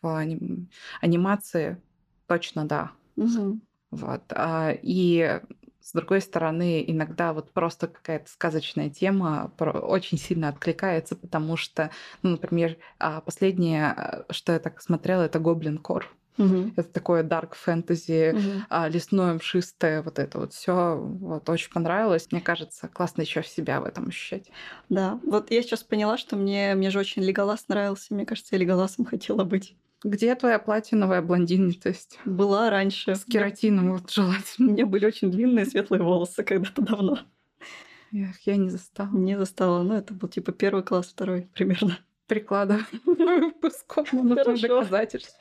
в 0.03 0.25
анимации. 1.01 1.81
Точно, 2.27 2.67
да. 2.67 2.91
Угу. 3.17 3.61
Вот. 3.91 4.33
И 4.83 5.41
с 5.89 5.93
другой 5.93 6.21
стороны, 6.21 6.85
иногда 6.87 7.33
вот 7.33 7.51
просто 7.51 7.89
какая-то 7.89 8.31
сказочная 8.31 8.91
тема 8.91 9.51
очень 9.59 10.19
сильно 10.19 10.51
откликается, 10.51 11.17
потому 11.17 11.57
что, 11.57 11.91
ну, 12.23 12.33
например, 12.33 12.77
а, 12.99 13.23
последнее, 13.23 13.87
а, 13.87 14.27
что 14.29 14.53
я 14.53 14.59
так 14.59 14.83
смотрела, 14.83 15.23
это 15.23 15.39
Гоблин 15.39 15.79
Кор. 15.79 16.15
Угу. 16.37 16.73
Это 16.77 16.93
такое 16.93 17.23
дарк 17.23 17.55
фэнтези, 17.55 18.35
угу. 18.35 18.91
лесное, 18.91 19.33
мшистое, 19.33 20.03
вот 20.03 20.19
это 20.19 20.41
вот 20.41 20.53
все 20.53 20.95
вот, 20.99 21.49
очень 21.49 21.73
понравилось. 21.73 22.29
Мне 22.31 22.43
кажется, 22.43 22.89
классно 22.89 23.23
еще 23.23 23.43
себя 23.43 23.81
в 23.81 23.87
этом 23.87 24.09
ощущать. 24.09 24.51
Да, 24.91 25.19
вот 25.25 25.51
я 25.51 25.63
сейчас 25.63 25.83
поняла, 25.83 26.19
что 26.19 26.37
мне, 26.37 26.75
мне 26.75 26.91
же 26.91 26.99
очень 26.99 27.23
Леголас 27.23 27.67
нравился. 27.69 28.13
Мне 28.13 28.27
кажется, 28.27 28.57
я 28.57 28.59
Леголасом 28.61 29.07
хотела 29.07 29.43
быть. 29.45 29.75
Где 30.05 30.35
твоя 30.37 30.61
платиновая 30.61 31.23
блондинитость? 31.23 32.21
Была 32.25 32.71
раньше. 32.71 33.17
С 33.17 33.25
кератином 33.25 33.93
вот 33.93 34.11
желательно. 34.11 34.69
У 34.69 34.73
меня 34.73 34.87
были 34.87 35.07
очень 35.07 35.31
длинные 35.31 35.67
светлые 35.67 36.03
волосы 36.03 36.45
когда-то 36.45 36.83
давно. 36.83 37.19
Эх, 38.13 38.41
я 38.47 38.57
не 38.57 38.71
застала. 38.71 39.11
Не 39.11 39.37
застала. 39.37 39.83
Ну, 39.83 39.95
это 39.95 40.15
был 40.15 40.29
типа 40.29 40.53
первый 40.53 40.85
класс, 40.85 41.07
второй 41.07 41.49
примерно. 41.53 41.99
Прикладываю 42.29 42.85
выпуском, 43.05 44.07
но 44.13 44.37
доказательств. 44.37 45.37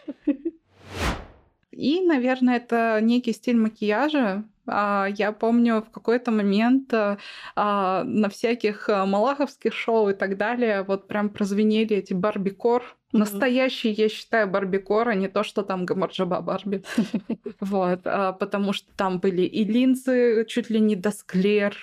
И, 1.71 2.01
наверное, 2.01 2.57
это 2.57 2.99
некий 3.01 3.33
стиль 3.33 3.57
макияжа. 3.57 4.43
А, 4.65 5.07
я 5.15 5.31
помню, 5.31 5.83
в 5.83 5.91
какой-то 5.91 6.31
момент 6.31 6.91
а, 6.93 7.19
а, 7.55 8.03
на 8.03 8.29
всяких 8.29 8.89
малаховских 8.89 9.73
шоу 9.73 10.09
и 10.09 10.13
так 10.13 10.37
далее 10.37 10.81
вот 10.81 11.07
прям 11.07 11.29
прозвенели 11.29 11.95
эти 11.95 12.13
барбикор 12.13 12.83
Mm-hmm. 13.13 13.19
Настоящий, 13.19 13.91
я 13.91 14.09
считаю, 14.09 14.49
барбикор, 14.49 15.07
а 15.07 15.15
не 15.15 15.29
то, 15.29 15.43
что 15.43 15.63
там 15.63 15.85
Гамарджаба 15.85 16.41
Барби. 16.41 16.83
Вот, 17.59 18.01
а, 18.05 18.33
потому 18.33 18.73
что 18.73 18.91
там 18.95 19.19
были 19.19 19.41
и 19.41 19.63
линзы 19.63 20.45
чуть 20.47 20.69
ли 20.69 20.79
не 20.79 20.95
до 20.95 21.11
склер, 21.11 21.75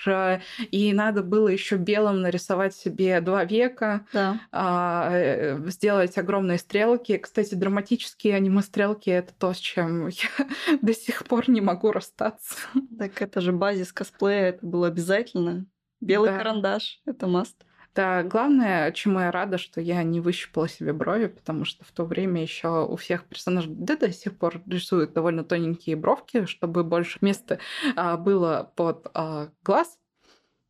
и 0.70 0.92
надо 0.92 1.22
было 1.22 1.48
еще 1.48 1.76
белым 1.76 2.20
нарисовать 2.20 2.74
себе 2.74 3.20
два 3.20 3.44
века, 3.44 4.06
а, 4.52 5.10
э, 5.12 5.58
сделать 5.70 6.16
огромные 6.18 6.58
стрелки. 6.58 7.16
Кстати, 7.16 7.54
драматические 7.54 8.36
аниме-стрелки— 8.36 9.10
это 9.10 9.32
то, 9.34 9.52
с 9.52 9.58
чем 9.58 10.08
я 10.08 10.46
до 10.82 10.94
сих 10.94 11.24
пор 11.24 11.48
не 11.48 11.60
могу 11.60 11.90
расстаться. 11.90 12.56
Так 12.98 13.20
это 13.22 13.40
же 13.40 13.52
базис 13.52 13.92
косплея, 13.92 14.50
это 14.50 14.66
было 14.66 14.88
обязательно. 14.88 15.66
Белый 16.00 16.36
карандаш— 16.36 17.00
это 17.06 17.26
маст. 17.26 17.64
Да, 17.94 18.24
главное, 18.24 18.90
чему 18.90 19.20
я 19.20 19.30
рада, 19.30 19.56
что 19.56 19.80
я 19.80 20.02
не 20.02 20.20
выщипала 20.20 20.68
себе 20.68 20.92
брови, 20.92 21.26
потому 21.26 21.64
что 21.64 21.84
в 21.84 21.92
то 21.92 22.04
время 22.04 22.42
еще 22.42 22.84
у 22.84 22.96
всех 22.96 23.24
персонажей, 23.24 23.72
да 23.72 23.96
до 23.96 24.12
сих 24.12 24.36
пор 24.36 24.60
рисуют 24.66 25.12
довольно 25.12 25.44
тоненькие 25.44 25.94
бровки, 25.94 26.46
чтобы 26.46 26.82
больше 26.82 27.18
места 27.20 27.60
а, 27.94 28.16
было 28.16 28.72
под 28.74 29.06
а, 29.14 29.50
глаз, 29.62 29.96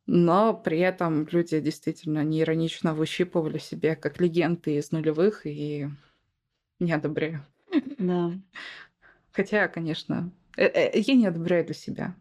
но 0.06 0.52
при 0.52 0.80
этом 0.80 1.26
люди 1.28 1.58
действительно 1.60 2.22
неиронично 2.22 2.94
выщипывали 2.94 3.56
себе 3.56 3.96
как 3.96 4.20
легенды 4.20 4.76
из 4.76 4.92
нулевых, 4.92 5.46
и 5.46 5.88
не 6.78 6.92
одобряю. 6.92 7.46
Да. 7.98 8.32
Хотя, 9.32 9.68
конечно, 9.68 10.30
э, 10.58 10.66
э, 10.66 11.00
я 11.00 11.14
не 11.14 11.26
одобряю 11.26 11.64
для 11.64 11.74
себя. 11.74 12.14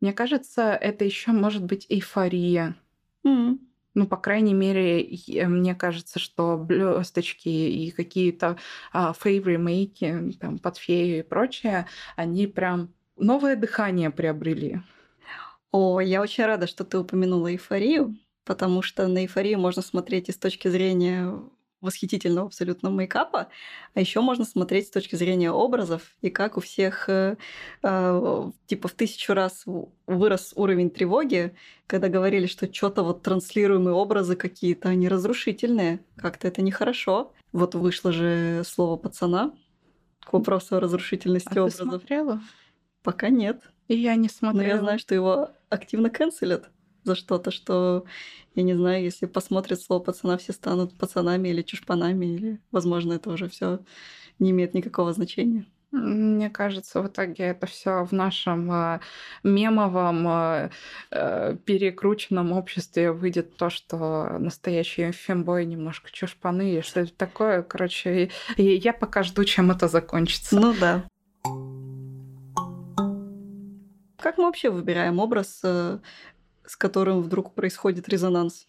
Мне 0.00 0.14
кажется, 0.14 0.72
это 0.72 1.04
еще 1.04 1.32
может 1.32 1.64
быть 1.64 1.84
эйфория. 1.90 2.76
Mm. 3.26 3.58
Ну, 3.94 4.06
по 4.08 4.16
крайней 4.16 4.54
мере, 4.54 5.08
мне 5.46 5.74
кажется, 5.74 6.18
что 6.18 6.58
блесточки 6.58 7.48
и 7.48 7.90
какие-то 7.92 8.58
а, 8.92 9.12
фейвремейки, 9.12 10.32
там, 10.40 10.58
под 10.58 10.78
фею 10.78 11.20
и 11.20 11.22
прочее, 11.22 11.86
они 12.16 12.48
прям 12.48 12.92
новое 13.16 13.54
дыхание 13.54 14.10
приобрели. 14.10 14.80
О, 15.70 16.00
я 16.00 16.20
очень 16.22 16.44
рада, 16.44 16.66
что 16.66 16.84
ты 16.84 16.98
упомянула 16.98 17.52
эйфорию, 17.52 18.16
потому 18.44 18.82
что 18.82 19.06
на 19.06 19.24
эйфорию 19.24 19.58
можно 19.58 19.82
смотреть 19.82 20.28
и 20.28 20.32
с 20.32 20.38
точки 20.38 20.68
зрения 20.68 21.32
восхитительного 21.84 22.48
абсолютно 22.48 22.90
мейкапа, 22.90 23.48
а 23.94 24.00
еще 24.00 24.20
можно 24.20 24.44
смотреть 24.44 24.88
с 24.88 24.90
точки 24.90 25.14
зрения 25.16 25.50
образов 25.52 26.02
и 26.20 26.30
как 26.30 26.56
у 26.56 26.60
всех 26.60 27.08
э, 27.08 27.36
э, 27.82 28.50
типа 28.66 28.88
в 28.88 28.92
тысячу 28.92 29.34
раз 29.34 29.64
вырос 30.06 30.52
уровень 30.56 30.90
тревоги, 30.90 31.54
когда 31.86 32.08
говорили, 32.08 32.46
что 32.46 32.72
что-то 32.72 33.02
вот 33.02 33.22
транслируемые 33.22 33.94
образы 33.94 34.36
какие-то, 34.36 34.88
они 34.88 35.08
разрушительные, 35.08 36.00
как-то 36.16 36.48
это 36.48 36.62
нехорошо. 36.62 37.32
Вот 37.52 37.74
вышло 37.74 38.12
же 38.12 38.62
слово 38.64 38.96
пацана 38.96 39.52
к 40.20 40.32
вопросу 40.32 40.76
о 40.76 40.80
разрушительности 40.80 41.58
а 41.58 41.62
образов. 41.62 41.80
Ты 41.80 41.84
смотрела? 41.84 42.40
Пока 43.02 43.28
нет. 43.28 43.60
И 43.86 43.94
я 43.94 44.16
не 44.16 44.28
смотрела. 44.28 44.62
Но 44.62 44.68
я 44.68 44.78
знаю, 44.78 44.98
что 44.98 45.14
его 45.14 45.50
активно 45.68 46.10
канцелят 46.10 46.70
за 47.04 47.14
что-то, 47.14 47.50
что, 47.50 48.04
я 48.54 48.62
не 48.62 48.74
знаю, 48.74 49.02
если 49.04 49.26
посмотрят 49.26 49.80
слово 49.80 50.02
пацана, 50.02 50.36
все 50.36 50.52
станут 50.52 50.96
пацанами 50.96 51.48
или 51.48 51.62
чушпанами, 51.62 52.26
или, 52.26 52.60
возможно, 52.72 53.14
это 53.14 53.30
уже 53.30 53.48
все 53.48 53.80
не 54.38 54.50
имеет 54.50 54.74
никакого 54.74 55.12
значения. 55.12 55.66
Мне 55.94 56.50
кажется, 56.50 57.00
в 57.00 57.06
итоге 57.06 57.44
это 57.44 57.66
все 57.66 58.04
в 58.04 58.10
нашем 58.10 58.70
э, 58.72 59.00
мемовом 59.44 60.26
э, 60.26 60.70
э, 61.12 61.56
перекрученном 61.64 62.50
обществе 62.50 63.12
выйдет 63.12 63.56
то, 63.56 63.70
что 63.70 64.38
настоящие 64.40 65.12
фембой 65.12 65.64
немножко 65.64 66.10
чушпаны, 66.10 66.78
и 66.78 66.82
что 66.82 67.00
это 67.00 67.12
такое. 67.14 67.62
Короче, 67.62 68.24
и, 68.56 68.62
и 68.62 68.74
я 68.74 68.92
пока 68.92 69.22
жду, 69.22 69.44
чем 69.44 69.70
это 69.70 69.86
закончится. 69.86 70.58
Ну 70.58 70.74
да. 70.80 71.04
Как 74.18 74.38
мы 74.38 74.46
вообще 74.46 74.70
выбираем 74.70 75.20
образ 75.20 75.60
э, 75.62 75.98
с 76.66 76.76
которым 76.76 77.22
вдруг 77.22 77.54
происходит 77.54 78.08
резонанс? 78.08 78.66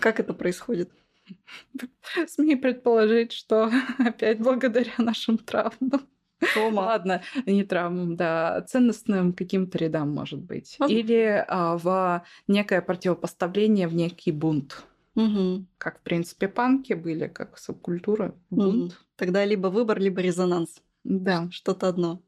Как 0.00 0.20
это 0.20 0.34
происходит? 0.34 0.90
Смею 2.26 2.60
предположить, 2.60 3.32
что 3.32 3.70
опять 3.98 4.40
благодаря 4.40 4.92
нашим 4.98 5.38
травмам. 5.38 6.06
Тома. 6.54 6.80
Ладно, 6.80 7.22
не 7.46 7.64
травмам, 7.64 8.14
да, 8.14 8.62
ценностным 8.62 9.32
каким-то 9.32 9.76
рядам, 9.78 10.10
может 10.10 10.38
быть. 10.38 10.76
Возможно. 10.78 11.00
Или 11.00 11.44
а, 11.48 11.76
в 11.76 12.24
некое 12.46 12.80
противопоставление, 12.80 13.88
в 13.88 13.94
некий 13.94 14.30
бунт. 14.30 14.84
Угу. 15.16 15.66
Как, 15.78 15.98
в 15.98 16.02
принципе, 16.02 16.46
панки 16.46 16.92
были, 16.92 17.26
как 17.26 17.58
субкультура, 17.58 18.36
бунт. 18.50 18.92
Угу. 18.92 19.00
Тогда 19.16 19.44
либо 19.44 19.66
выбор, 19.66 19.98
либо 19.98 20.20
резонанс. 20.20 20.80
Да. 21.02 21.48
Что-то 21.50 21.88
одно. 21.88 22.22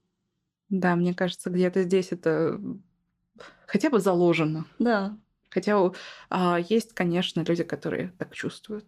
Да, 0.70 0.96
мне 0.96 1.14
кажется, 1.14 1.50
где-то 1.50 1.84
здесь 1.84 2.10
это 2.10 2.60
хотя 3.70 3.88
бы 3.88 4.00
заложено. 4.00 4.66
Да. 4.80 5.16
Хотя 5.48 5.92
а, 6.28 6.58
есть, 6.58 6.92
конечно, 6.92 7.44
люди, 7.46 7.62
которые 7.62 8.12
так 8.18 8.34
чувствуют. 8.34 8.84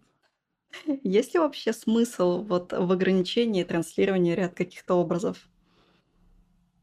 Есть 1.05 1.35
ли 1.35 1.40
вообще 1.40 1.73
смысл 1.73 2.42
вот 2.42 2.73
в 2.73 2.90
ограничении 2.90 3.62
транслирования 3.62 4.35
ряд 4.35 4.55
каких-то 4.55 4.95
образов? 4.95 5.49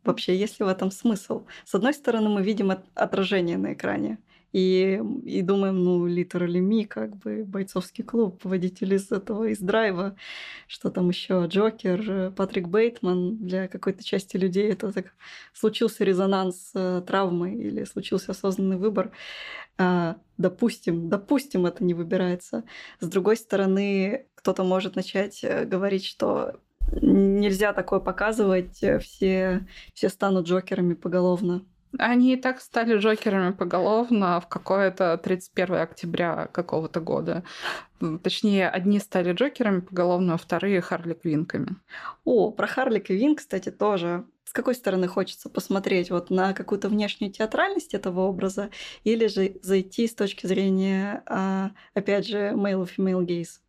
Вообще, 0.05 0.37
есть 0.37 0.59
ли 0.59 0.65
в 0.65 0.69
этом 0.69 0.91
смысл? 0.91 1.45
С 1.65 1.75
одной 1.75 1.93
стороны, 1.93 2.29
мы 2.29 2.41
видим 2.41 2.71
отражение 2.95 3.57
на 3.57 3.73
экране 3.73 4.17
и, 4.51 5.01
и 5.23 5.41
думаем, 5.41 5.83
ну, 5.83 6.07
literally 6.07 6.59
me, 6.59 6.85
как 6.85 7.15
бы 7.17 7.43
бойцовский 7.45 8.03
клуб, 8.03 8.43
водитель 8.43 8.93
из 8.93 9.11
этого, 9.11 9.45
из 9.45 9.59
драйва, 9.59 10.15
что 10.67 10.89
там 10.89 11.09
еще 11.09 11.45
Джокер, 11.47 12.31
Патрик 12.31 12.67
Бейтман, 12.67 13.37
для 13.37 13.67
какой-то 13.67 14.03
части 14.03 14.37
людей 14.37 14.71
это 14.71 14.91
так 14.91 15.13
случился 15.53 16.03
резонанс 16.03 16.71
э, 16.73 17.01
травмы 17.05 17.53
или 17.53 17.83
случился 17.83 18.31
осознанный 18.31 18.77
выбор. 18.77 19.11
А, 19.77 20.17
допустим, 20.37 21.09
допустим, 21.09 21.65
это 21.65 21.83
не 21.83 21.93
выбирается. 21.93 22.63
С 22.99 23.07
другой 23.07 23.37
стороны, 23.37 24.25
кто-то 24.35 24.63
может 24.63 24.95
начать 24.95 25.43
э, 25.43 25.65
говорить, 25.65 26.05
что 26.05 26.59
нельзя 26.91 27.73
такое 27.73 27.99
показывать, 27.99 28.81
э, 28.83 28.99
все, 28.99 29.65
все 29.93 30.09
станут 30.09 30.47
Джокерами 30.47 30.95
поголовно. 30.95 31.63
Они 31.97 32.33
и 32.33 32.37
так 32.37 32.61
стали 32.61 32.97
Джокерами 32.97 33.51
поголовно 33.51 34.39
в 34.39 34.47
какое-то 34.47 35.17
31 35.17 35.75
октября 35.75 36.47
какого-то 36.51 36.99
года. 36.99 37.43
Точнее, 38.23 38.69
одни 38.69 38.99
стали 38.99 39.33
Джокерами 39.33 39.79
поголовно, 39.79 40.35
а 40.35 40.37
вторые 40.37 40.81
Харли 40.81 41.13
Квинками. 41.13 41.75
О, 42.25 42.51
про 42.51 42.67
Харли 42.67 42.99
Квин, 42.99 43.35
кстати, 43.35 43.71
тоже. 43.71 44.25
С 44.43 44.51
какой 44.51 44.75
стороны 44.75 45.07
хочется 45.07 45.49
посмотреть? 45.49 46.11
Вот 46.11 46.29
на 46.29 46.53
какую-то 46.53 46.89
внешнюю 46.89 47.31
театральность 47.31 47.93
этого 47.93 48.21
образа 48.21 48.69
или 49.03 49.27
же 49.27 49.57
зайти 49.61 50.07
с 50.07 50.15
точки 50.15 50.45
зрения, 50.47 51.23
а, 51.25 51.71
опять 51.93 52.27
же, 52.27 52.51
male 52.55 52.87
и 52.87 52.99
female 53.01 53.25
gaze? 53.25 53.59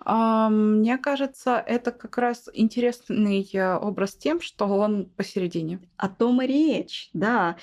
А, 0.00 0.48
мне 0.48 0.98
кажется, 0.98 1.62
это 1.66 1.92
как 1.92 2.18
раз 2.18 2.48
интересный 2.52 3.48
э, 3.52 3.76
образ 3.76 4.14
тем, 4.14 4.40
что 4.40 4.66
он 4.66 5.06
посередине. 5.16 5.80
О 5.96 6.08
том 6.08 6.42
и 6.42 6.46
речь, 6.46 7.10
да. 7.12 7.56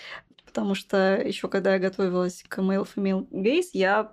Потому 0.45 0.75
что 0.75 1.15
еще 1.15 1.47
когда 1.47 1.73
я 1.73 1.79
готовилась 1.79 2.43
к 2.47 2.59
Male 2.59 2.87
Female 2.95 3.27
Gaze, 3.29 3.69
я 3.73 4.11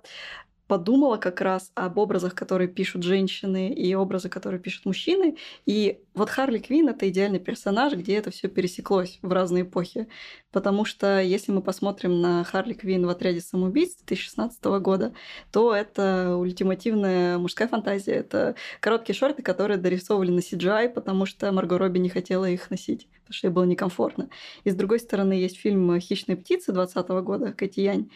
подумала 0.69 1.17
как 1.17 1.41
раз 1.41 1.71
об 1.73 1.97
образах, 1.97 2.35
которые 2.35 2.67
пишут 2.67 3.01
женщины, 3.01 3.73
и 3.73 3.95
образы, 3.95 4.29
которые 4.29 4.61
пишут 4.61 4.85
мужчины. 4.85 5.35
И 5.65 5.99
вот 6.13 6.29
Харли 6.29 6.59
Квин 6.59 6.89
это 6.89 7.09
идеальный 7.09 7.39
персонаж, 7.39 7.93
где 7.93 8.17
это 8.17 8.29
все 8.29 8.47
пересеклось 8.47 9.17
в 9.23 9.31
разные 9.33 9.63
эпохи. 9.63 10.07
Потому 10.51 10.85
что 10.85 11.21
если 11.21 11.51
мы 11.51 11.63
посмотрим 11.63 12.21
на 12.21 12.43
Харли 12.43 12.73
Квин 12.73 13.03
в 13.07 13.09
отряде 13.09 13.41
самоубийц 13.41 13.95
2016 13.95 14.63
года, 14.79 15.13
то 15.51 15.73
это 15.73 16.35
ультимативная 16.37 17.39
мужская 17.39 17.67
фантазия. 17.67 18.13
Это 18.13 18.53
короткие 18.79 19.15
шорты, 19.15 19.41
которые 19.41 19.79
дорисовывали 19.79 20.29
на 20.29 20.39
CGI, 20.39 20.89
потому 20.89 21.25
что 21.25 21.51
Марго 21.51 21.79
Робби 21.79 21.97
не 21.97 22.09
хотела 22.09 22.47
их 22.47 22.69
носить, 22.69 23.07
потому 23.21 23.33
что 23.33 23.47
ей 23.47 23.53
было 23.53 23.63
некомфортно. 23.63 24.29
И 24.65 24.69
с 24.69 24.75
другой 24.75 24.99
стороны, 24.99 25.33
есть 25.33 25.57
фильм 25.57 25.99
«Хищные 25.99 26.37
птицы» 26.37 26.71
2020 26.73 27.09
года, 27.25 27.53
Кэти 27.53 27.79
Янь, 27.79 28.11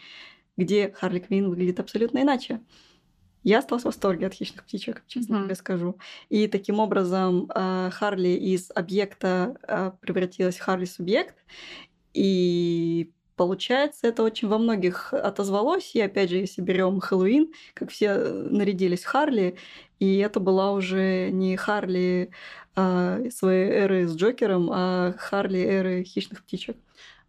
где 0.56 0.92
Харли 0.92 1.18
Квин 1.18 1.48
выглядит 1.48 1.80
абсолютно 1.80 2.20
иначе. 2.22 2.60
Я 3.42 3.58
осталась 3.58 3.82
в 3.82 3.86
восторге 3.86 4.26
от 4.26 4.32
хищных 4.32 4.64
птичек, 4.64 5.02
честно 5.06 5.36
mm-hmm. 5.36 5.44
тебе 5.44 5.54
скажу. 5.54 5.98
И 6.30 6.48
таким 6.48 6.80
образом 6.80 7.50
э, 7.54 7.90
Харли 7.92 8.28
из 8.28 8.70
объекта 8.74 9.56
э, 9.68 9.92
превратилась 10.00 10.56
в 10.56 10.62
Харли-субъект. 10.62 11.34
И 12.14 13.12
получается, 13.36 14.06
это 14.06 14.22
очень 14.22 14.48
во 14.48 14.56
многих 14.56 15.12
отозвалось. 15.12 15.94
И 15.94 16.00
опять 16.00 16.30
же, 16.30 16.38
если 16.38 16.62
берем 16.62 17.00
Хэллоуин, 17.00 17.52
как 17.74 17.90
все 17.90 18.16
нарядились 18.16 19.04
в 19.04 19.08
Харли, 19.08 19.58
и 19.98 20.16
это 20.18 20.40
была 20.40 20.72
уже 20.72 21.30
не 21.30 21.56
Харли 21.58 22.30
э, 22.76 23.28
своей 23.30 23.70
эры 23.70 24.08
с 24.08 24.16
Джокером, 24.16 24.70
а 24.72 25.14
Харли 25.18 25.60
эры 25.60 26.02
хищных 26.04 26.42
птичек. 26.44 26.78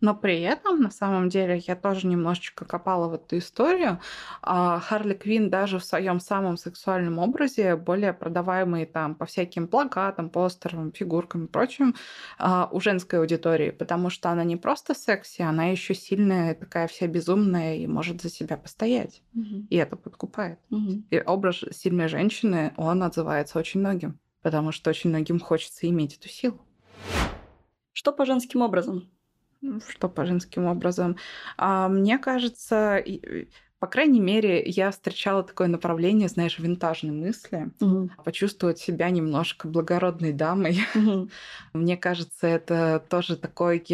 Но 0.06 0.14
при 0.14 0.40
этом, 0.42 0.82
на 0.82 0.92
самом 0.92 1.30
деле, 1.30 1.58
я 1.66 1.76
тоже 1.76 2.06
немножечко 2.06 2.64
копала 2.64 3.08
в 3.08 3.16
эту 3.16 3.40
историю. 3.40 4.00
А 4.44 4.80
Харли 4.80 5.16
Квин 5.16 5.50
даже 5.50 5.80
в 5.80 5.84
своем 5.84 6.20
самом 6.20 6.58
сексуальном 6.58 7.18
образе, 7.18 7.76
более 7.76 8.14
продаваемый 8.14 8.86
там 8.86 9.16
по 9.16 9.26
всяким 9.26 9.68
плакатам, 9.68 10.30
постерам, 10.30 10.92
фигуркам 10.92 11.46
и 11.46 11.48
прочим, 11.48 11.96
а, 12.38 12.70
у 12.72 12.80
женской 12.80 13.18
аудитории, 13.18 13.72
потому 13.72 14.12
что 14.12 14.30
она 14.30 14.44
не 14.44 14.58
просто 14.58 14.94
секси, 14.94 15.42
она 15.42 15.66
еще 15.66 15.96
сильная, 15.96 16.54
такая 16.54 16.88
вся 16.88 17.08
безумная 17.08 17.78
и 17.78 17.88
может 17.88 18.22
за 18.22 18.30
себя 18.30 18.58
постоять. 18.58 19.24
Мгм. 19.34 19.66
И 19.72 19.76
это 19.76 19.96
подкупает. 19.96 20.60
Мгм. 20.70 21.08
И 21.10 21.20
образ 21.20 21.64
сильной 21.72 22.10
женщины, 22.10 22.74
он 22.78 23.02
отзывается 23.02 23.58
очень 23.58 23.80
многим, 23.80 24.20
потому 24.44 24.72
что 24.72 24.92
очень 24.92 25.10
многим 25.10 25.40
хочется 25.40 25.90
иметь 25.90 26.16
эту 26.16 26.30
силу. 26.30 26.62
Что 27.92 28.12
по 28.12 28.24
женским 28.28 28.62
образом? 28.62 29.10
Ну, 29.62 29.80
Что 29.88 30.10
по 30.10 30.26
женским 30.26 30.66
образом? 30.66 31.18
А, 31.58 31.88
мне 31.90 32.18
кажется, 32.18 33.04
по 33.80 33.88
крайней 33.88 34.20
мере, 34.20 34.64
я 34.66 34.92
встречала 34.92 35.44
такое 35.44 35.68
направление, 35.68 36.28
знаешь, 36.28 36.60
винтажной 36.60 37.14
мысли. 37.16 37.72
Мгм. 37.80 38.12
Почувствовать 38.24 38.80
себя 38.80 39.10
немножко 39.10 39.68
благородной 39.68 40.34
дамой. 40.34 40.80
Мгм. 40.94 41.30
Мне 41.74 41.98
кажется, 41.98 42.48
это 42.48 43.04
тоже 43.10 43.38
такой 43.38 43.86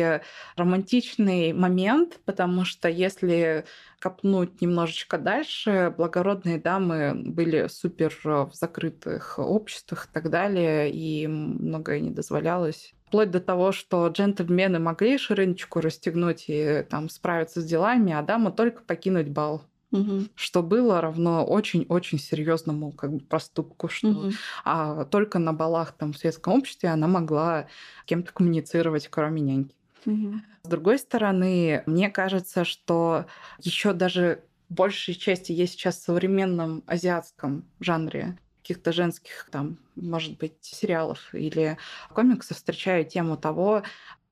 романтичный 0.55 1.53
момент, 1.53 2.19
потому 2.25 2.63
что 2.65 2.87
если 2.89 3.65
копнуть 4.01 4.61
немножечко 4.61 5.17
дальше, 5.17 5.93
благородные 5.97 6.59
дамы 6.59 7.13
были 7.15 7.67
супер 7.67 8.13
э, 8.25 8.29
в 8.45 8.53
закрытых 8.53 9.39
обществах 9.39 10.07
и 10.07 10.13
так 10.13 10.29
далее, 10.29 10.91
и 10.91 11.27
многое 11.27 11.99
не 12.01 12.11
дозволялось. 12.11 12.93
Вплоть 13.07 13.31
до 13.31 13.39
того, 13.41 13.71
что 13.71 14.07
джентльмены 14.07 14.79
могли 14.79 15.17
шириночку 15.17 15.81
расстегнуть 15.81 16.45
и 16.47 16.85
там 16.89 17.09
справиться 17.09 17.61
с 17.61 17.65
делами, 17.65 18.13
а 18.13 18.21
дама 18.21 18.51
только 18.51 18.83
покинуть 18.83 19.29
бал. 19.29 19.63
Мгм. 19.91 20.29
Что 20.35 20.63
было 20.63 21.01
равно 21.01 21.45
очень-очень 21.45 22.17
серьезному 22.17 22.93
как 22.93 23.11
бы, 23.11 23.19
проступку, 23.19 23.89
что 23.89 24.07
Мгм. 24.07 24.31
а 24.63 25.03
только 25.05 25.37
на 25.39 25.51
балах 25.53 25.91
там 25.97 26.13
в 26.13 26.17
светском 26.17 26.53
обществе 26.53 26.89
она 26.89 27.07
могла 27.07 27.67
с 28.03 28.05
кем-то 28.05 28.31
коммуницировать, 28.31 29.09
кроме 29.09 29.41
няньки. 29.41 29.75
Мгм. 30.05 30.43
С 30.63 30.67
другой 30.67 30.99
стороны, 30.99 31.83
мне 31.85 32.09
кажется, 32.09 32.65
что 32.65 33.25
еще 33.59 33.93
даже 33.93 34.43
большей 34.69 35.15
части 35.15 35.51
есть 35.51 35.73
сейчас 35.73 35.97
в 35.97 36.03
современном 36.03 36.83
азиатском 36.87 37.65
жанре 37.79 38.37
каких-то 38.61 38.93
женских, 38.93 39.49
там, 39.51 39.79
может 39.95 40.37
быть, 40.37 40.53
сериалов 40.61 41.33
или 41.33 41.77
комиксов 42.13 42.57
встречаю 42.57 43.05
тему 43.05 43.35
того, 43.35 43.83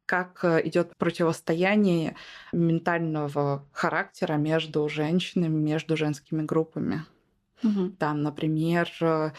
как 0.06 0.44
э, 0.44 0.62
идет 0.68 0.96
противостояние 0.98 2.16
ментального 2.52 3.68
характера 3.72 4.34
между 4.34 4.88
женщинами, 4.90 5.56
между 5.56 5.98
женскими 5.98 6.44
группами. 6.44 7.06
Мгм. 7.64 7.98
Там, 7.98 8.22
например, 8.22 8.90
э, 9.02 9.32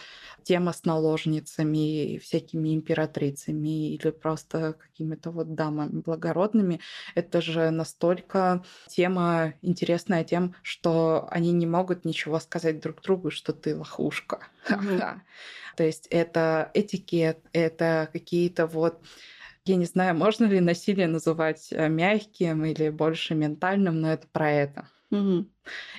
тема 0.43 0.73
с 0.73 0.85
наложницами, 0.85 2.19
всякими 2.19 2.75
императрицами 2.75 3.95
или 3.95 4.11
просто 4.11 4.75
какими-то 4.75 5.31
вот 5.31 5.55
дамами 5.55 6.01
благородными. 6.01 6.81
Это 7.15 7.41
же 7.41 7.71
настолько 7.71 8.63
тема 8.89 9.55
интересная 9.63 10.25
тем, 10.25 10.55
что 10.63 11.27
они 11.31 11.53
не 11.53 11.67
могут 11.67 12.05
ничего 12.05 12.39
сказать 12.41 12.81
друг 12.81 13.01
другу, 13.03 13.31
что 13.31 13.53
ты 13.53 13.75
лохушка. 13.77 14.41
Ха-ха. 14.65 15.23
То 15.77 15.85
есть 15.85 16.07
это 16.11 16.71
этикет, 16.75 17.39
это 17.53 18.09
какие-то 18.13 18.67
вот 18.67 19.01
я 19.65 19.77
не 19.77 19.85
знаю, 19.85 20.17
можно 20.17 20.47
ли 20.47 20.61
насилие 20.61 21.07
называть 21.07 21.69
э, 21.71 21.89
мягким 21.89 22.65
или 22.65 22.89
больше 22.91 23.35
ментальным, 23.35 24.01
но 24.01 24.13
это 24.13 24.27
про 24.29 24.51
это. 24.51 24.89
Мгм. 25.11 25.51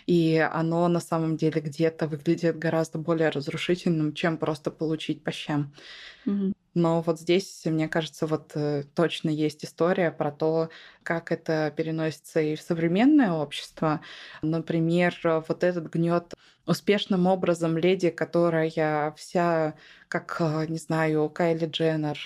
И 0.08 0.38
оно 0.38 0.88
на 0.88 1.00
самом 1.02 1.36
деле 1.38 1.62
где-то 1.62 2.08
выглядит 2.08 2.58
гораздо 2.58 2.98
более 2.98 3.30
разрушительным, 3.30 4.14
чем 4.14 4.38
просто 4.38 4.72
получить 4.72 5.24
по 5.24 5.32
щам. 5.32 5.74
Мгм. 6.26 6.54
Но 6.74 7.02
вот 7.02 7.20
здесь, 7.20 7.64
мне 7.66 7.90
кажется, 7.90 8.28
вот 8.28 8.52
э, 8.56 8.84
точно 8.96 9.30
есть 9.30 9.66
история 9.66 10.12
про 10.12 10.32
то, 10.32 10.70
как 11.04 11.32
это 11.32 11.74
переносится 11.76 12.42
и 12.42 12.56
в 12.56 12.62
современное 12.62 13.34
общество. 13.34 14.02
Например, 14.42 15.18
э, 15.26 15.42
вот 15.48 15.64
этот 15.66 15.92
гнет 15.92 16.34
успешным 16.66 17.28
образом 17.28 17.78
леди, 17.78 18.10
которая 18.10 19.14
вся, 19.18 19.76
как, 20.08 20.38
э, 20.40 20.68
не 20.70 20.78
знаю, 20.78 21.30
Кайли 21.30 21.66
Дженнер 21.68 22.18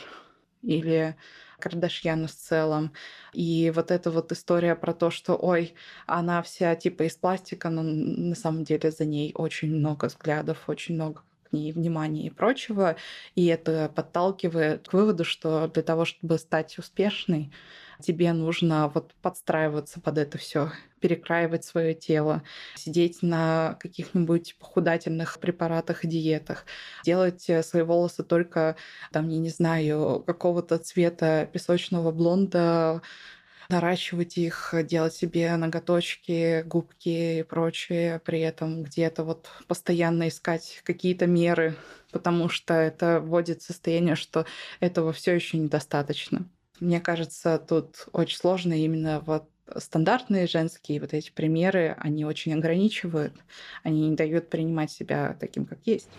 или 0.62 1.16
Кардашьян 1.60 2.28
в 2.28 2.32
целом. 2.32 2.94
И 3.34 3.72
вот 3.76 3.92
эта 3.92 4.12
вот 4.12 4.32
история 4.32 4.76
про 4.76 4.94
то, 4.94 5.10
что, 5.10 5.36
ой, 5.36 5.76
она 6.06 6.42
вся 6.42 6.76
типа 6.76 7.04
из 7.04 7.16
пластика, 7.16 7.70
но 7.70 7.82
на 7.84 8.36
самом 8.36 8.64
деле 8.64 8.92
за 8.92 9.06
ней 9.06 9.34
очень 9.36 9.76
много 9.76 10.06
взглядов, 10.06 10.64
очень 10.68 10.96
много 10.96 11.24
к 11.50 11.54
ней 11.54 11.72
внимания 11.72 12.28
и 12.28 12.30
прочего. 12.30 12.96
И 13.36 13.46
это 13.46 13.92
подталкивает 13.96 14.88
к 14.88 14.94
выводу, 14.94 15.24
что 15.26 15.68
для 15.68 15.84
того, 15.84 16.06
чтобы 16.06 16.38
стать 16.38 16.78
успешной, 16.78 17.52
тебе 18.02 18.34
нужно 18.34 18.90
вот 18.90 19.14
подстраиваться 19.22 20.02
под 20.02 20.18
это 20.18 20.38
все, 20.38 20.72
перекраивать 21.06 21.64
свое 21.64 21.94
тело, 21.94 22.42
сидеть 22.74 23.22
на 23.22 23.78
каких-нибудь 23.80 24.56
похудательных 24.58 25.38
препаратах 25.40 26.04
и 26.04 26.08
диетах, 26.08 26.66
делать 27.04 27.48
э, 27.48 27.62
свои 27.62 27.84
волосы 27.84 28.24
только, 28.24 28.76
там, 29.12 29.30
я 29.30 29.38
не 29.38 29.50
знаю, 29.50 30.24
какого-то 30.26 30.80
цвета 30.80 31.48
песочного 31.54 32.12
блонда, 32.12 33.04
наращивать 33.70 34.40
их, 34.40 34.74
делать 34.86 35.14
себе 35.14 35.56
ноготочки, 35.58 36.64
губки 36.64 37.40
и 37.40 37.44
прочее, 37.44 38.20
при 38.26 38.40
этом 38.40 38.82
где-то 38.82 39.24
вот 39.24 39.48
постоянно 39.68 40.28
искать 40.30 40.82
какие-то 40.84 41.28
меры, 41.28 41.76
потому 42.12 42.50
что 42.50 42.74
это 42.74 43.20
вводит 43.20 43.62
в 43.62 43.66
состояние, 43.68 44.16
что 44.16 44.48
этого 44.80 45.14
все 45.14 45.36
еще 45.36 45.60
недостаточно. 45.60 46.50
Мне 46.80 47.00
кажется, 47.00 47.60
тут 47.60 48.08
очень 48.12 48.38
сложно 48.38 48.74
именно 48.74 49.20
вот 49.20 49.48
стандартные 49.78 50.48
женские 50.48 51.00
вот 51.00 51.14
эти 51.14 51.32
примеры, 51.32 51.96
они 52.00 52.26
очень 52.26 52.54
ограничивают, 52.54 53.34
они 53.84 54.10
не 54.10 54.16
дают 54.16 54.50
принимать 54.50 54.92
себя 54.92 55.36
таким, 55.40 55.66
как 55.66 55.80
есть. 55.86 56.10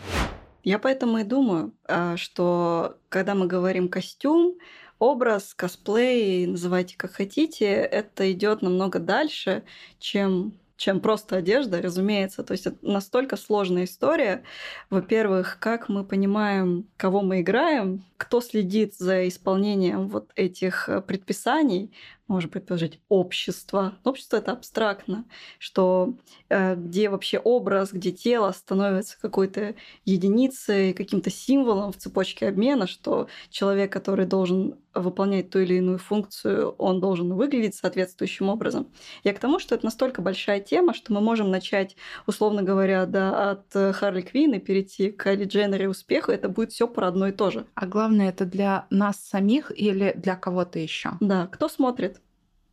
Я 0.64 0.78
поэтому 0.78 1.18
и 1.18 1.24
думаю, 1.24 1.72
а, 1.86 2.16
что 2.16 2.98
когда 3.08 3.34
мы 3.34 3.46
говорим 3.46 3.88
костюм, 3.88 4.58
образ, 4.98 5.54
косплей, 5.54 6.46
называйте 6.46 6.96
как 6.96 7.12
хотите, 7.12 7.66
это 7.66 8.30
идет 8.32 8.62
намного 8.62 8.98
дальше, 8.98 9.62
чем 9.98 10.54
чем 10.76 11.00
просто 11.00 11.36
одежда, 11.36 11.80
разумеется. 11.80 12.42
То 12.42 12.52
есть 12.52 12.66
это 12.66 12.76
настолько 12.82 13.36
сложная 13.36 13.84
история. 13.84 14.42
Во-первых, 14.90 15.56
как 15.58 15.88
мы 15.88 16.04
понимаем, 16.04 16.86
кого 16.98 17.22
мы 17.22 17.40
играем, 17.40 18.04
кто 18.16 18.40
следит 18.40 18.94
за 18.94 19.28
исполнением 19.28 20.08
вот 20.08 20.30
этих 20.34 20.88
э, 20.88 21.00
предписаний, 21.00 21.92
может 22.28 22.50
предположить, 22.50 23.00
общество. 23.08 23.98
Общество 24.04 24.38
это 24.38 24.52
абстрактно, 24.52 25.24
что 25.58 26.14
э, 26.48 26.74
где 26.74 27.08
вообще 27.08 27.38
образ, 27.38 27.92
где 27.92 28.10
тело 28.10 28.50
становится 28.52 29.20
какой-то 29.20 29.74
единицей, 30.04 30.92
каким-то 30.92 31.30
символом 31.30 31.92
в 31.92 31.96
цепочке 31.96 32.48
обмена, 32.48 32.86
что 32.86 33.28
человек, 33.50 33.92
который 33.92 34.26
должен 34.26 34.76
выполнять 34.94 35.50
ту 35.50 35.60
или 35.60 35.74
иную 35.74 35.98
функцию, 35.98 36.70
он 36.78 37.00
должен 37.00 37.34
выглядеть 37.34 37.74
соответствующим 37.74 38.48
образом. 38.48 38.88
Я 39.24 39.34
к 39.34 39.38
тому, 39.38 39.58
что 39.58 39.74
это 39.74 39.84
настолько 39.84 40.22
большая 40.22 40.60
тема, 40.60 40.94
что 40.94 41.12
мы 41.12 41.20
можем 41.20 41.50
начать, 41.50 41.96
условно 42.26 42.62
говоря, 42.62 43.06
да, 43.06 43.50
от 43.50 43.76
э, 43.76 43.92
Харли 43.92 44.22
Квинн 44.22 44.54
и 44.54 44.58
перейти 44.58 45.10
к 45.10 45.22
Кайли 45.22 45.44
Дженнер 45.44 45.82
и 45.82 45.86
успеху, 45.86 46.32
это 46.32 46.48
будет 46.48 46.72
все 46.72 46.88
про 46.88 47.08
одно 47.08 47.28
и 47.28 47.32
то 47.32 47.50
же. 47.50 47.66
А 47.74 47.86
главное, 47.86 48.05
это 48.10 48.44
для 48.44 48.86
нас 48.90 49.16
самих 49.16 49.70
или 49.76 50.12
для 50.16 50.36
кого-то 50.36 50.78
еще? 50.78 51.12
Да, 51.20 51.46
кто 51.46 51.68
смотрит? 51.68 52.20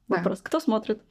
Да. 0.08 0.18
Вопрос, 0.18 0.42
кто 0.42 0.60
смотрит? 0.60 1.02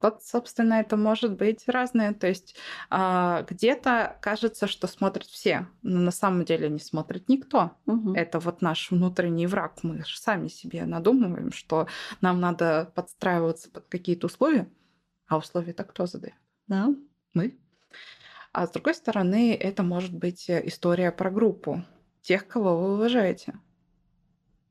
Вот, 0.00 0.22
собственно, 0.22 0.74
это 0.74 0.96
может 0.96 1.36
быть 1.36 1.64
разное. 1.66 2.14
То 2.14 2.28
есть 2.28 2.54
а, 2.88 3.42
где-то 3.48 4.16
кажется, 4.20 4.68
что 4.68 4.86
смотрят 4.86 5.26
все, 5.26 5.66
но 5.82 6.00
на 6.00 6.10
самом 6.12 6.44
деле 6.44 6.68
не 6.68 6.78
смотрит 6.78 7.28
никто. 7.28 7.72
Мгм. 7.86 8.14
Это 8.14 8.38
вот 8.38 8.62
наш 8.62 8.90
внутренний 8.90 9.46
враг. 9.46 9.78
Мы 9.82 10.04
же 10.04 10.18
сами 10.18 10.48
себе 10.48 10.84
надумываем, 10.84 11.52
что 11.52 11.88
нам 12.20 12.40
надо 12.40 12.92
подстраиваться 12.94 13.70
под 13.70 13.86
какие-то 13.88 14.26
условия, 14.26 14.68
а 15.26 15.36
условия-то 15.36 15.82
кто 15.84 16.06
задает? 16.06 16.36
Да. 16.68 16.94
Мы. 17.34 17.58
А 18.52 18.66
с 18.66 18.70
другой 18.70 18.94
стороны, 18.94 19.54
это 19.54 19.82
может 19.82 20.14
быть 20.14 20.48
э, 20.48 20.66
история 20.66 21.12
про 21.12 21.30
группу 21.30 21.84
тех, 22.28 22.46
кого 22.46 22.76
вы 22.76 22.94
уважаете. 22.94 23.54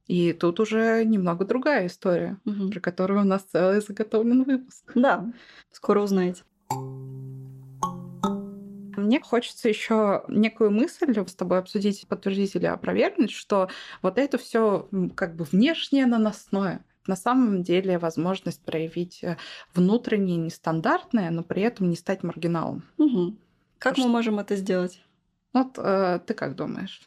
И 0.06 0.32
тут 0.32 0.60
уже 0.60 1.04
немного 1.04 1.44
другая 1.44 1.88
история, 1.88 2.38
Мгм. 2.46 2.70
про 2.70 2.80
которую 2.80 3.22
у 3.22 3.24
нас 3.24 3.42
целый 3.52 3.82
заготовлен 3.82 4.44
выпуск. 4.44 4.92
Да, 4.94 5.26
скоро 5.72 6.02
узнаете. 6.02 6.44
Мне 8.96 9.20
хочется 9.22 9.70
еще 9.70 10.24
некую 10.28 10.70
мысль 10.70 11.14
с 11.28 11.34
тобой 11.34 11.58
обсудить, 11.58 12.08
подтвердить 12.08 12.56
или 12.56 12.68
опровергнуть, 12.68 13.32
что 13.32 13.70
вот 14.04 14.20
это 14.20 14.38
все 14.38 14.88
как 15.16 15.36
бы 15.36 15.44
внешнее 15.44 16.06
наносное. 16.06 16.86
На 17.08 17.16
самом 17.16 17.64
деле 17.64 17.98
возможность 17.98 18.62
проявить 18.64 19.24
э, 19.24 19.38
внутреннее 19.74 20.38
нестандартное, 20.38 21.32
но 21.32 21.42
при 21.42 21.62
этом 21.64 21.90
не 21.90 21.96
стать 21.96 22.22
маргиналом. 22.22 22.84
Угу. 22.98 23.36
Как 23.80 23.94
Потому 23.94 24.10
мы 24.10 24.22
что... 24.22 24.32
можем 24.32 24.40
это 24.40 24.56
сделать? 24.58 25.02
Вот 25.54 25.78
э, 25.78 26.20
ты 26.28 26.34
как 26.34 26.56
думаешь? 26.56 27.02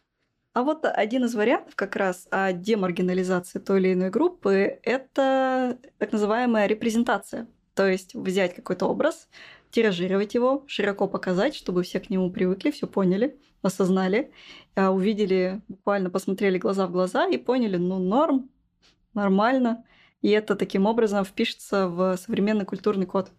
А 0.53 0.65
вот 0.65 0.85
один 0.85 1.25
из 1.25 1.35
вариантов 1.35 1.77
как 1.77 1.95
раз 1.95 2.27
о 2.31 2.53
демаргинализации 2.53 3.61
той 3.61 3.81
или 3.81 3.93
иной 3.93 4.11
группы– 4.11 4.81
это 4.83 5.79
так 5.99 6.11
называемая 6.11 6.67
репрезентация. 6.67 7.47
То 7.75 7.87
есть 7.87 8.15
взять 8.15 8.55
какой-то 8.57 8.87
образ, 8.87 9.29
тиражировать 9.71 10.35
его, 10.35 10.65
широко 10.67 11.07
показать, 11.07 11.55
чтобы 11.55 11.85
все 11.85 12.01
к 12.01 12.11
нему 12.11 12.33
привыкли, 12.33 12.73
все 12.73 12.89
поняли, 12.89 13.39
осознали, 13.63 14.33
а 14.75 14.91
увидели, 14.91 15.61
буквально 15.69 16.11
посмотрели 16.11 16.59
глаза 16.59 16.89
в 16.89 16.93
глаза 16.93 17.29
и 17.29 17.39
поняли, 17.39 17.77
ну, 17.77 18.01
норм, 18.01 18.51
нормально. 19.15 19.85
И 20.21 20.31
это 20.31 20.57
таким 20.57 20.87
образом 20.87 21.25
впишется 21.25 21.87
в 21.87 22.17
современный 22.17 22.65
культурный 22.65 23.07
код. 23.07 23.31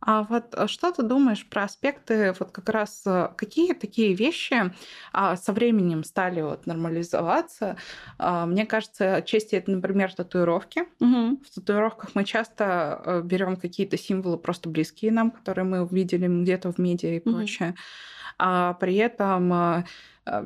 А 0.00 0.22
вот 0.22 0.54
э, 0.54 0.66
что 0.66 0.92
ты 0.92 1.02
думаешь 1.02 1.46
про 1.46 1.64
аспекты, 1.64 2.34
вот 2.38 2.50
как 2.50 2.68
раз 2.70 3.02
э, 3.06 3.28
какие 3.36 3.74
такие 3.74 4.14
вещи 4.14 4.72
а, 5.12 5.36
со 5.36 5.52
временем 5.52 6.04
стали 6.04 6.40
вот 6.40 6.66
нормализоваться? 6.66 7.76
А, 8.18 8.46
мне 8.46 8.64
кажется, 8.64 9.16
отчасти 9.16 9.56
это, 9.56 9.70
например, 9.70 10.14
татуировки. 10.14 10.84
Угу. 11.00 11.42
В 11.44 11.54
татуировках 11.54 12.14
мы 12.14 12.24
часто 12.24 13.02
э, 13.04 13.22
берем 13.22 13.56
какие-то 13.56 13.98
символы 13.98 14.38
просто 14.38 14.70
близкие 14.70 15.12
нам, 15.12 15.30
которые 15.30 15.64
мы 15.64 15.82
увидели 15.82 16.26
где-то 16.26 16.72
в 16.72 16.78
медиа 16.78 17.16
и 17.16 17.20
угу. 17.20 17.36
прочее. 17.36 17.74
А 18.38 18.74
при 18.74 18.96
этом 18.96 19.84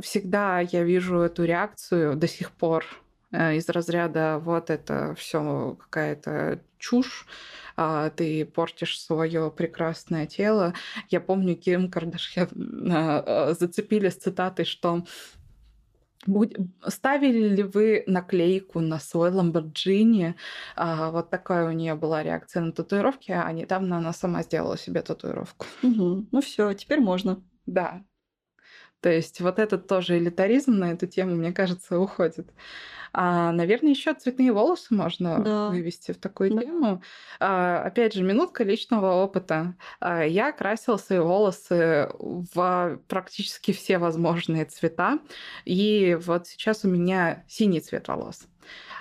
всегда 0.00 0.60
я 0.60 0.82
вижу 0.82 1.18
эту 1.18 1.44
реакцию 1.44 2.16
до 2.16 2.26
сих 2.26 2.50
пор 2.50 2.84
из 3.35 3.68
разряда 3.68 4.40
вот 4.42 4.70
это 4.70 5.14
все 5.16 5.77
какая-то 5.81 6.61
чушь 6.79 7.27
а, 7.77 8.11
ты 8.11 8.44
портишь 8.44 9.01
свое 9.01 9.51
прекрасное 9.51 10.27
тело. 10.27 10.75
Я 11.09 11.20
помню, 11.20 11.57
Ким 11.57 11.90
Кардашьян 11.90 12.49
а, 12.92 13.55
зацепили 13.59 14.09
с 14.09 14.16
цитатой, 14.16 14.64
что. 14.64 15.05
Ставили 16.87 17.55
ли 17.55 17.62
вы 17.62 18.03
наклейку 18.07 18.81
на 18.81 18.99
свой 18.99 19.31
Ламборджини? 19.31 20.37
А, 20.75 21.11
вот 21.11 21.29
такая 21.29 21.68
у 21.68 21.73
нее 21.73 21.97
была 21.97 22.23
реакция 22.23 22.62
на 22.62 22.73
татуировки, 22.73 23.31
а 23.31 23.51
недавно 23.53 23.99
она 23.99 24.12
сама 24.14 24.42
сделала 24.42 24.79
себе 24.79 25.03
татуировку. 25.03 25.66
Угу. 25.83 26.29
Ну 26.33 26.40
все, 26.40 26.73
теперь 26.73 27.01
можно. 27.01 27.42
Да. 27.66 28.03
То 29.04 29.12
есть 29.12 29.42
вот 29.42 29.58
этот 29.58 29.86
тоже 29.86 30.16
элитаризм 30.16 30.78
на 30.78 30.92
эту 30.92 31.06
тему, 31.06 31.34
мне 31.34 31.52
кажется, 31.52 31.98
уходит. 32.00 32.48
А, 33.12 33.52
наверное, 33.52 33.90
еще 33.90 34.14
цветные 34.14 34.50
волосы 34.50 34.94
можно 34.94 35.40
да. 35.40 35.68
вывести 35.68 36.12
в 36.12 36.16
такую 36.16 36.54
да. 36.54 36.62
тему. 36.62 37.02
А, 37.38 37.82
опять 37.82 38.14
же, 38.14 38.22
минутка 38.22 38.64
личного 38.64 39.22
опыта. 39.22 39.74
А, 40.00 40.24
я 40.24 40.52
красила 40.52 40.96
свои 40.96 41.18
волосы 41.18 42.08
в 42.18 42.98
практически 43.06 43.72
все 43.72 43.98
возможные 43.98 44.64
цвета. 44.64 45.18
И 45.66 46.16
вот 46.22 46.46
сейчас 46.46 46.86
у 46.86 46.88
меня 46.88 47.44
синий 47.46 47.80
цвет 47.80 48.08
волос. 48.08 48.48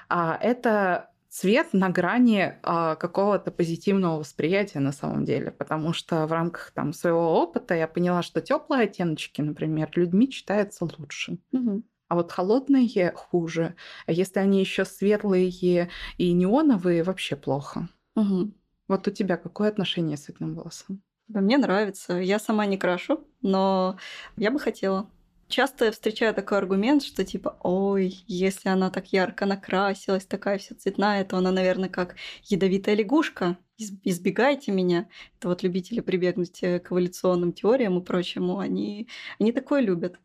А, 0.09 0.37
это 0.41 1.12
цвет 1.33 1.73
на 1.73 1.89
грани 1.89 2.59
а, 2.61 2.95
какого-то 2.95 3.49
позитивного 3.49 4.19
восприятия 4.19 4.79
на 4.79 4.91
самом 4.91 5.25
деле, 5.25 5.49
потому 5.49 5.91
что 5.91 6.27
в 6.27 6.31
рамках 6.31 6.71
там 6.75 6.93
своего 6.93 7.41
опыта 7.41 7.73
я 7.73 7.87
поняла, 7.87 8.21
что 8.21 8.39
теплые 8.39 8.83
оттеночки, 8.83 9.41
например, 9.41 9.89
людьми 9.95 10.29
читаются 10.29 10.85
лучше. 10.85 11.39
Угу 11.51 11.83
а 12.09 12.15
вот 12.15 12.31
холодные 12.31 13.11
хуже. 13.15 13.73
А 14.05 14.11
если 14.11 14.37
они 14.37 14.59
еще 14.59 14.85
светлые 14.85 15.89
и 16.19 16.31
неоновые, 16.31 17.01
вообще 17.01 17.35
плохо. 17.35 17.89
Угу. 18.15 18.51
Вот 18.87 19.07
у 19.07 19.11
тебя 19.11 19.35
какое 19.35 19.69
отношение 19.69 20.15
с 20.15 20.29
этим 20.29 20.53
волосом? 20.53 21.01
Мне 21.27 21.57
нравится. 21.57 22.13
Я 22.13 22.37
сама 22.37 22.67
не 22.67 22.77
крашу, 22.77 23.25
но 23.41 23.97
я 24.35 24.51
бы 24.51 24.59
хотела. 24.59 25.09
Часто 25.53 25.85
я 25.85 25.91
встречаю 25.91 26.33
такой 26.33 26.57
аргумент, 26.57 27.03
что 27.03 27.23
типа, 27.23 27.59
ой, 27.61 28.23
если 28.25 28.69
она 28.69 28.89
так 28.89 29.13
ярко 29.13 29.45
накрасилась, 29.45 30.25
такая 30.25 30.57
вся 30.57 30.73
цветная, 30.73 31.23
то 31.25 31.37
она, 31.37 31.51
наверное, 31.51 31.89
как 31.89 32.15
ядовитая 32.45 32.95
лягушка. 32.95 33.59
Избегайте 33.77 34.71
меня. 34.71 35.07
Это 35.37 35.49
вот 35.49 35.61
любители 35.61 35.99
прибегнуть 35.99 36.59
к 36.59 36.91
эволюционным 36.91 37.53
теориям 37.53 37.99
и 37.99 38.03
прочему, 38.03 38.57
они, 38.57 39.07
они 39.39 39.51
такое 39.51 39.81
любят. 39.81 40.15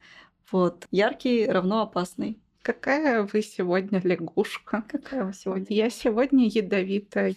Вот. 0.50 0.86
Яркий 0.90 1.44
равно 1.44 1.82
опасный. 1.82 2.40
Какая 2.62 3.22
вы 3.30 3.42
сегодня 3.42 4.00
лягушка? 4.02 4.82
Какая 4.88 5.26
вы 5.26 5.34
сегодня? 5.34 5.76
Я 5.76 5.90
сегодня 5.90 6.48
ядовитая. 6.48 7.36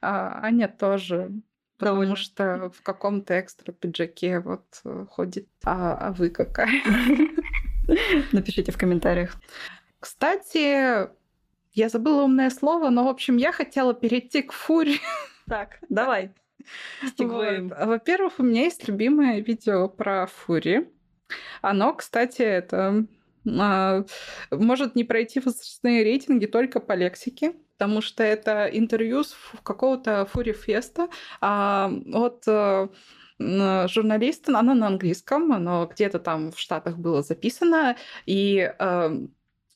А 0.00 0.40
Аня 0.42 0.68
тоже. 0.68 1.32
Потому 1.80 2.16
что 2.16 2.70
в 2.76 2.82
каком-то 2.82 3.40
экстра 3.40 3.72
пиджаке 3.72 4.40
вот 4.40 4.64
э, 4.84 5.06
ходит. 5.10 5.48
А, 5.64 6.08
а 6.08 6.12
вы 6.12 6.30
какая? 6.30 6.82
Напишите 8.32 8.70
в 8.70 8.78
комментариях. 8.78 9.36
Кстати, 9.98 11.08
я 11.72 11.88
забыла 11.88 12.22
умное 12.22 12.50
слово, 12.50 12.90
но, 12.90 13.04
в 13.04 13.08
общем, 13.08 13.36
я 13.36 13.52
хотела 13.52 13.94
перейти 13.94 14.42
к 14.42 14.52
фуре. 14.52 14.96
Так, 15.48 15.78
давай. 15.88 16.32
Вот. 17.18 17.72
Во-первых, 17.78 18.34
у 18.38 18.42
меня 18.42 18.64
есть 18.64 18.86
любимое 18.86 19.40
видео 19.40 19.88
про 19.88 20.26
фури. 20.26 20.90
Оно, 21.62 21.94
кстати, 21.94 22.42
это 22.42 23.06
а, 23.46 24.04
может 24.50 24.94
не 24.94 25.04
пройти 25.04 25.40
возрастные 25.40 26.04
рейтинги 26.04 26.46
только 26.46 26.80
по 26.80 26.92
лексике, 26.92 27.54
потому 27.80 28.02
что 28.02 28.22
это 28.22 28.66
интервью 28.66 29.24
с 29.24 29.34
какого-то 29.62 30.26
Фури 30.26 30.52
Феста 30.52 31.08
а, 31.40 31.90
от 32.12 32.44
э, 32.46 32.88
журналиста, 33.38 34.58
оно 34.58 34.74
на 34.74 34.88
английском, 34.88 35.50
оно 35.50 35.88
где-то 35.90 36.18
там 36.18 36.52
в 36.52 36.58
Штатах 36.58 36.98
было 36.98 37.22
записано, 37.22 37.96
и 38.26 38.70
э, 38.78 39.26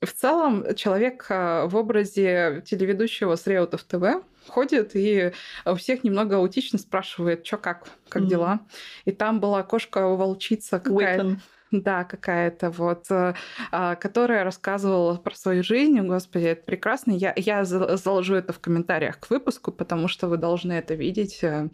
в 0.03 0.13
целом 0.13 0.75
человек 0.75 1.25
э, 1.31 1.65
в 1.67 1.77
образе 1.77 2.63
телеведущего 2.67 3.37
с 3.37 3.47
Реутов 3.47 3.85
ТВ 3.85 4.23
ходит 4.49 4.91
и 4.95 5.33
у 5.65 5.75
всех 5.75 6.05
немного 6.05 6.37
аутично 6.37 6.79
спрашивает, 6.79 7.47
что 7.47 7.57
как, 7.57 7.89
как 8.11 8.25
mm-hmm. 8.25 8.27
дела. 8.27 8.61
И 9.07 9.13
там 9.13 9.41
была 9.41 9.63
кошка-волчица 9.63 10.79
какая-то. 10.79 11.39
Да, 11.83 12.05
какая-то 12.05 12.71
вот, 12.71 13.07
э, 13.11 13.35
а, 13.73 13.97
которая 13.97 14.45
рассказывала 14.45 15.17
про 15.17 15.35
свою 15.35 15.65
жизнь. 15.65 16.01
Господи, 16.01 16.45
это 16.45 16.63
прекрасно. 16.63 17.13
Я, 17.13 17.33
я 17.37 17.65
заложу 17.65 18.37
это 18.37 18.53
в 18.53 18.61
комментариях 18.61 19.19
к 19.19 19.29
выпуску, 19.29 19.73
потому 19.73 20.07
что 20.07 20.29
вы 20.29 20.37
должны 20.37 20.73
это 20.73 20.95
видеть. 20.95 21.43
Э, 21.43 21.69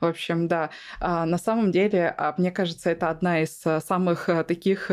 в 0.00 0.06
общем, 0.06 0.48
да. 0.48 0.70
А, 0.98 1.24
на 1.24 1.38
самом 1.38 1.70
деле, 1.70 2.12
а, 2.16 2.34
мне 2.36 2.50
кажется, 2.50 2.90
это 2.90 3.10
одна 3.10 3.42
из 3.42 3.64
э, 3.64 3.80
самых 3.80 4.28
таких 4.48 4.90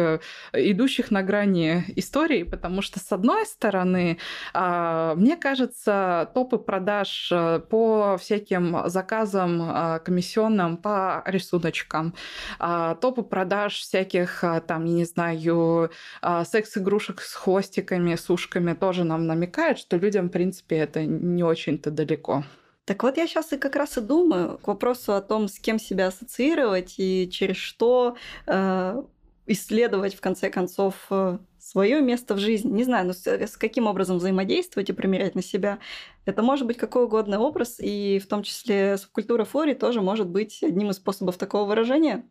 идущих 0.53 1.09
на 1.09 1.23
грани 1.23 1.85
историй, 1.95 2.45
потому 2.45 2.81
что, 2.81 2.99
с 2.99 3.11
одной 3.11 3.45
стороны, 3.45 4.17
мне 4.53 5.37
кажется, 5.37 6.29
топы 6.33 6.57
продаж 6.57 7.31
по 7.69 8.17
всяким 8.19 8.89
заказам 8.89 9.99
комиссионным, 10.03 10.77
по 10.77 11.23
рисуночкам, 11.25 12.13
топы 12.59 13.23
продаж 13.23 13.79
всяких 13.79 14.43
там, 14.59 14.85
я 14.85 14.93
не 14.93 15.05
знаю, 15.05 15.91
а, 16.21 16.43
секс-игрушек 16.43 17.21
с 17.21 17.33
хвостиками, 17.33 18.15
с 18.15 18.29
ушками 18.29 18.73
тоже 18.73 19.03
нам 19.03 19.25
намекает, 19.25 19.77
что 19.77 19.97
людям, 19.97 20.27
в 20.27 20.31
принципе, 20.31 20.77
это 20.77 21.05
не 21.05 21.43
очень-то 21.43 21.91
далеко. 21.91 22.43
Так 22.85 23.03
вот 23.03 23.17
я 23.17 23.27
сейчас 23.27 23.53
и 23.53 23.57
как 23.57 23.75
раз 23.75 23.97
и 23.97 24.01
думаю 24.01 24.57
к 24.57 24.67
вопросу 24.67 25.13
о 25.13 25.21
том, 25.21 25.47
с 25.47 25.59
кем 25.59 25.79
себя 25.79 26.07
ассоциировать 26.07 26.95
и 26.97 27.29
через 27.31 27.55
что 27.55 28.17
э, 28.47 29.03
исследовать, 29.45 30.15
в 30.15 30.21
конце 30.21 30.49
концов, 30.49 30.95
э, 31.09 31.37
свое 31.59 32.01
место 32.01 32.33
в 32.33 32.39
жизни. 32.39 32.71
Не 32.71 32.83
знаю, 32.83 33.07
но 33.07 33.13
с, 33.13 33.25
с 33.25 33.55
каким 33.55 33.87
образом 33.87 34.17
взаимодействовать 34.17 34.89
и 34.89 34.93
примерять 34.93 35.35
на 35.35 35.43
себя. 35.43 35.79
Это 36.25 36.41
может 36.41 36.65
быть 36.65 36.77
какой 36.77 37.05
угодно 37.05 37.39
образ, 37.39 37.77
и 37.79 38.19
в 38.19 38.27
том 38.27 38.43
числе 38.43 38.97
субкультура 38.97 39.45
фори 39.45 39.73
тоже 39.73 40.01
может 40.01 40.27
быть 40.27 40.63
одним 40.63 40.89
из 40.89 40.95
способов 40.95 41.37
такого 41.37 41.67
выражения. 41.67 42.25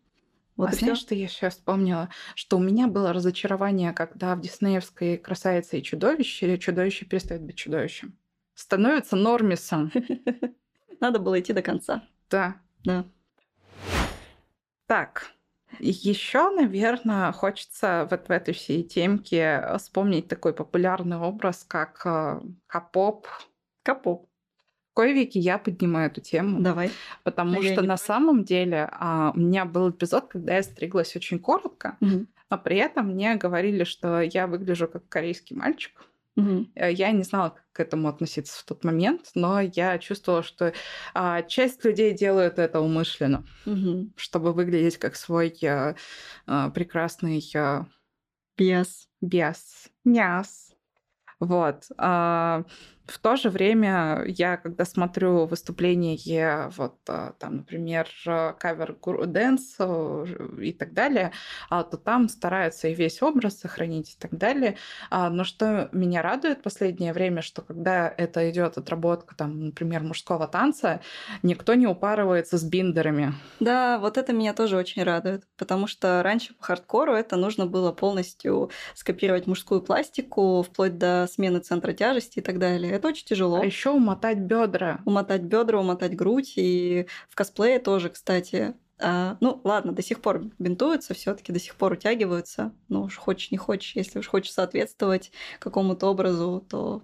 Вот 0.61 0.69
а 0.69 0.73
знаешь, 0.77 0.99
что 0.99 1.15
я 1.15 1.27
сейчас 1.27 1.55
вспомнила? 1.55 2.11
Что 2.35 2.59
у 2.59 2.61
меня 2.61 2.87
было 2.87 3.15
разочарование, 3.15 3.95
когда 3.95 4.35
в 4.35 4.43
диснеевской 4.43 5.17
«Красавице 5.17 5.79
и 5.79 5.83
чудовище» 5.83 6.59
чудовище 6.59 7.07
перестает 7.07 7.43
быть 7.43 7.57
чудовищем. 7.57 8.15
Становится 8.53 9.17
нормисом. 9.17 9.91
Надо 11.01 11.19
было 11.19 11.41
идти 11.41 11.55
до 11.55 11.63
конца. 11.63 12.03
Да. 12.29 12.57
Да. 12.85 13.07
Так, 14.87 15.33
еще, 15.79 16.51
наверное, 16.51 17.33
хочется 17.33 18.07
вот 18.11 18.29
в 18.29 18.31
этой 18.31 18.53
всей 18.53 18.83
темке 18.83 19.65
вспомнить 19.79 20.29
такой 20.29 20.53
популярный 20.53 21.17
образ, 21.17 21.65
как 21.67 22.03
э, 22.05 22.41
капоп. 22.67 23.27
Капоп 23.83 24.30
кои 25.01 25.15
веки 25.15 25.39
я 25.39 25.57
поднимаю 25.59 26.11
эту 26.11 26.21
тему. 26.21 26.61
Давай. 26.61 26.91
Потому 27.25 27.59
А 27.59 27.63
что 27.63 27.81
на 27.81 27.87
против. 27.97 28.05
самом 28.07 28.45
деле 28.45 28.89
а, 28.93 29.33
у 29.35 29.39
меня 29.41 29.65
был 29.65 29.89
эпизод, 29.91 30.27
когда 30.29 30.57
я 30.57 30.63
стриглась 30.63 31.17
очень 31.17 31.39
коротко, 31.39 31.97
Мгм. 32.01 32.27
но 32.51 32.59
при 32.59 32.77
этом 32.77 33.07
мне 33.07 33.37
говорили, 33.37 33.85
что 33.85 34.21
я 34.21 34.47
выгляжу 34.47 34.89
как 34.89 35.09
корейский 35.09 35.57
мальчик. 35.57 35.93
Э, 36.37 36.93
Я 36.93 37.13
не 37.13 37.23
знала, 37.23 37.51
как 37.51 37.65
к 37.73 37.81
этому 37.81 38.09
относиться 38.09 38.61
в 38.61 38.65
тот 38.65 38.85
момент, 38.85 39.31
но 39.35 39.61
я 39.61 39.99
чувствовала, 39.99 40.43
что 40.43 40.73
а, 41.15 41.43
часть 41.43 41.85
людей 41.85 42.13
делают 42.13 42.59
это 42.59 42.81
умышленно, 42.81 43.45
Мгм. 43.67 44.13
чтобы 44.17 44.53
выглядеть 44.53 44.99
как 44.99 45.17
свой 45.17 45.55
а, 45.65 45.95
а, 46.47 46.71
прекрасный 46.71 47.43
а, 47.57 47.87
Пьес. 48.57 49.09
Бес. 49.23 49.89
Няс. 50.05 50.75
Вот. 51.41 51.85
А, 51.97 52.65
в 53.11 53.19
то 53.19 53.37
же 53.37 53.51
время 53.51 54.25
я, 54.27 54.57
когда 54.57 54.85
смотрю 54.85 55.47
выступление, 55.47 56.71
вот 56.77 56.97
а, 57.09 57.33
там, 57.39 57.59
например, 57.59 58.09
а, 58.27 58.53
cover 58.53 58.97
dance 59.27 59.77
и 60.61 60.73
так 60.73 60.93
далее, 60.93 61.33
а, 61.69 61.83
то 61.83 61.97
там 61.97 62.29
стараются 62.29 62.89
и 62.89 62.95
весь 62.95 63.21
образ 63.23 63.59
сохранить 63.59 64.15
и 64.15 64.19
так 64.19 64.37
далее. 64.37 64.77
А, 65.11 65.31
но 65.31 65.45
что 65.45 65.89
меня 65.93 66.23
радует 66.23 66.59
в 66.59 66.63
последнее 66.63 67.13
время, 67.13 67.43
что 67.43 67.63
когда 67.63 68.13
это 68.17 68.49
идет 68.51 68.79
отработка, 68.79 69.35
там, 69.35 69.67
например, 69.67 70.03
мужского 70.03 70.47
танца, 70.47 71.01
никто 71.43 71.75
не 71.75 71.87
упарывается 71.87 72.59
с 72.59 72.65
биндерами. 72.65 73.35
Да, 73.59 73.99
вот 73.99 74.19
это 74.19 74.33
меня 74.33 74.55
тоже 74.55 74.77
очень 74.77 75.03
радует, 75.03 75.45
потому 75.57 75.87
что 75.87 76.23
раньше 76.23 76.55
по 76.55 76.65
хардкору 76.65 77.15
это 77.15 77.37
нужно 77.37 77.67
было 77.67 77.93
полностью 77.93 78.71
скопировать 78.95 79.47
мужскую 79.47 79.83
пластику, 79.83 80.63
вплоть 80.63 80.99
до 80.99 81.27
смены 81.31 81.61
центра 81.61 81.93
тяжести 81.93 82.39
и 82.39 82.43
так 82.43 82.59
далее. 82.59 83.00
Это 83.01 83.09
очень 83.09 83.27
тяжело. 83.27 83.57
А 83.57 83.65
еще 83.65 83.91
умотать 83.91 84.39
бедра. 84.39 85.01
Умотать 85.07 85.41
бедра, 85.43 85.81
умотать 85.81 86.15
грудь. 86.15 86.53
И 86.57 87.07
в 87.31 87.35
косплее 87.35 87.79
тоже, 87.79 88.11
кстати, 88.11 88.75
а, 88.99 89.39
ну, 89.41 89.61
ладно, 89.65 89.93
до 89.93 90.03
сих 90.03 90.21
пор 90.21 90.43
бинтуются, 90.59 91.15
все-таки 91.15 91.51
до 91.53 91.59
сих 91.59 91.75
пор 91.77 91.93
утягиваются. 91.93 92.73
Ну, 92.89 93.05
уж 93.05 93.17
хочешь, 93.17 93.51
не 93.51 93.57
хочешь. 93.57 93.97
Если 93.97 94.19
уж 94.19 94.29
хочешь 94.29 94.53
соответствовать 94.53 95.33
какому-то 95.59 96.09
образу, 96.09 96.65
то 96.69 97.03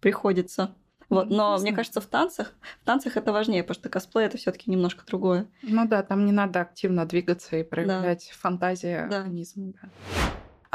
приходится. 0.00 0.74
Вот, 1.10 1.28
но 1.28 1.54
не 1.58 1.62
мне 1.64 1.72
кажется, 1.74 2.00
в 2.00 2.06
танцах, 2.06 2.54
в 2.80 2.86
танцах 2.86 3.18
это 3.18 3.30
важнее, 3.32 3.62
потому 3.62 3.74
что 3.74 3.90
косплей 3.90 4.24
это 4.24 4.38
все-таки 4.38 4.70
немножко 4.70 5.04
другое. 5.04 5.46
Ну 5.60 5.86
да, 5.86 6.02
там 6.02 6.24
не 6.24 6.32
надо 6.32 6.62
активно 6.62 7.04
двигаться 7.04 7.56
и 7.56 7.62
проявлять 7.62 8.30
фантазию 8.30 9.08
Да. 9.10 9.18
организма. 9.18 9.74
да. 9.82 9.88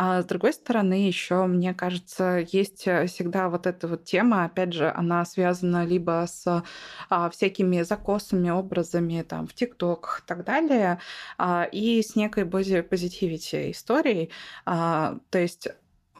А 0.02 0.22
с 0.22 0.26
другой 0.26 0.54
стороны, 0.54 0.94
еще, 0.94 1.46
мне 1.46 1.74
кажется, 1.74 2.48
есть 2.54 2.88
э, 2.88 3.06
всегда 3.08 3.50
вот 3.50 3.68
эта 3.68 3.86
вот 3.86 4.06
тема, 4.06 4.46
опять 4.46 4.72
же, 4.72 4.90
она 4.90 5.26
связана 5.26 5.86
либо 5.86 6.26
с 6.26 6.64
а, 7.10 7.30
всякими 7.30 7.82
закосами, 7.82 8.50
образами 8.50 9.24
там 9.24 9.46
в 9.46 9.54
ТикТоках 9.54 10.22
и 10.22 10.24
так 10.26 10.46
далее, 10.46 11.02
а, 11.38 11.68
и 11.70 12.02
с 12.02 12.16
некой 12.16 12.46
боди-позитивити 12.46 13.72
историей. 13.72 14.32
А, 14.66 15.18
то 15.32 15.38
есть 15.38 15.68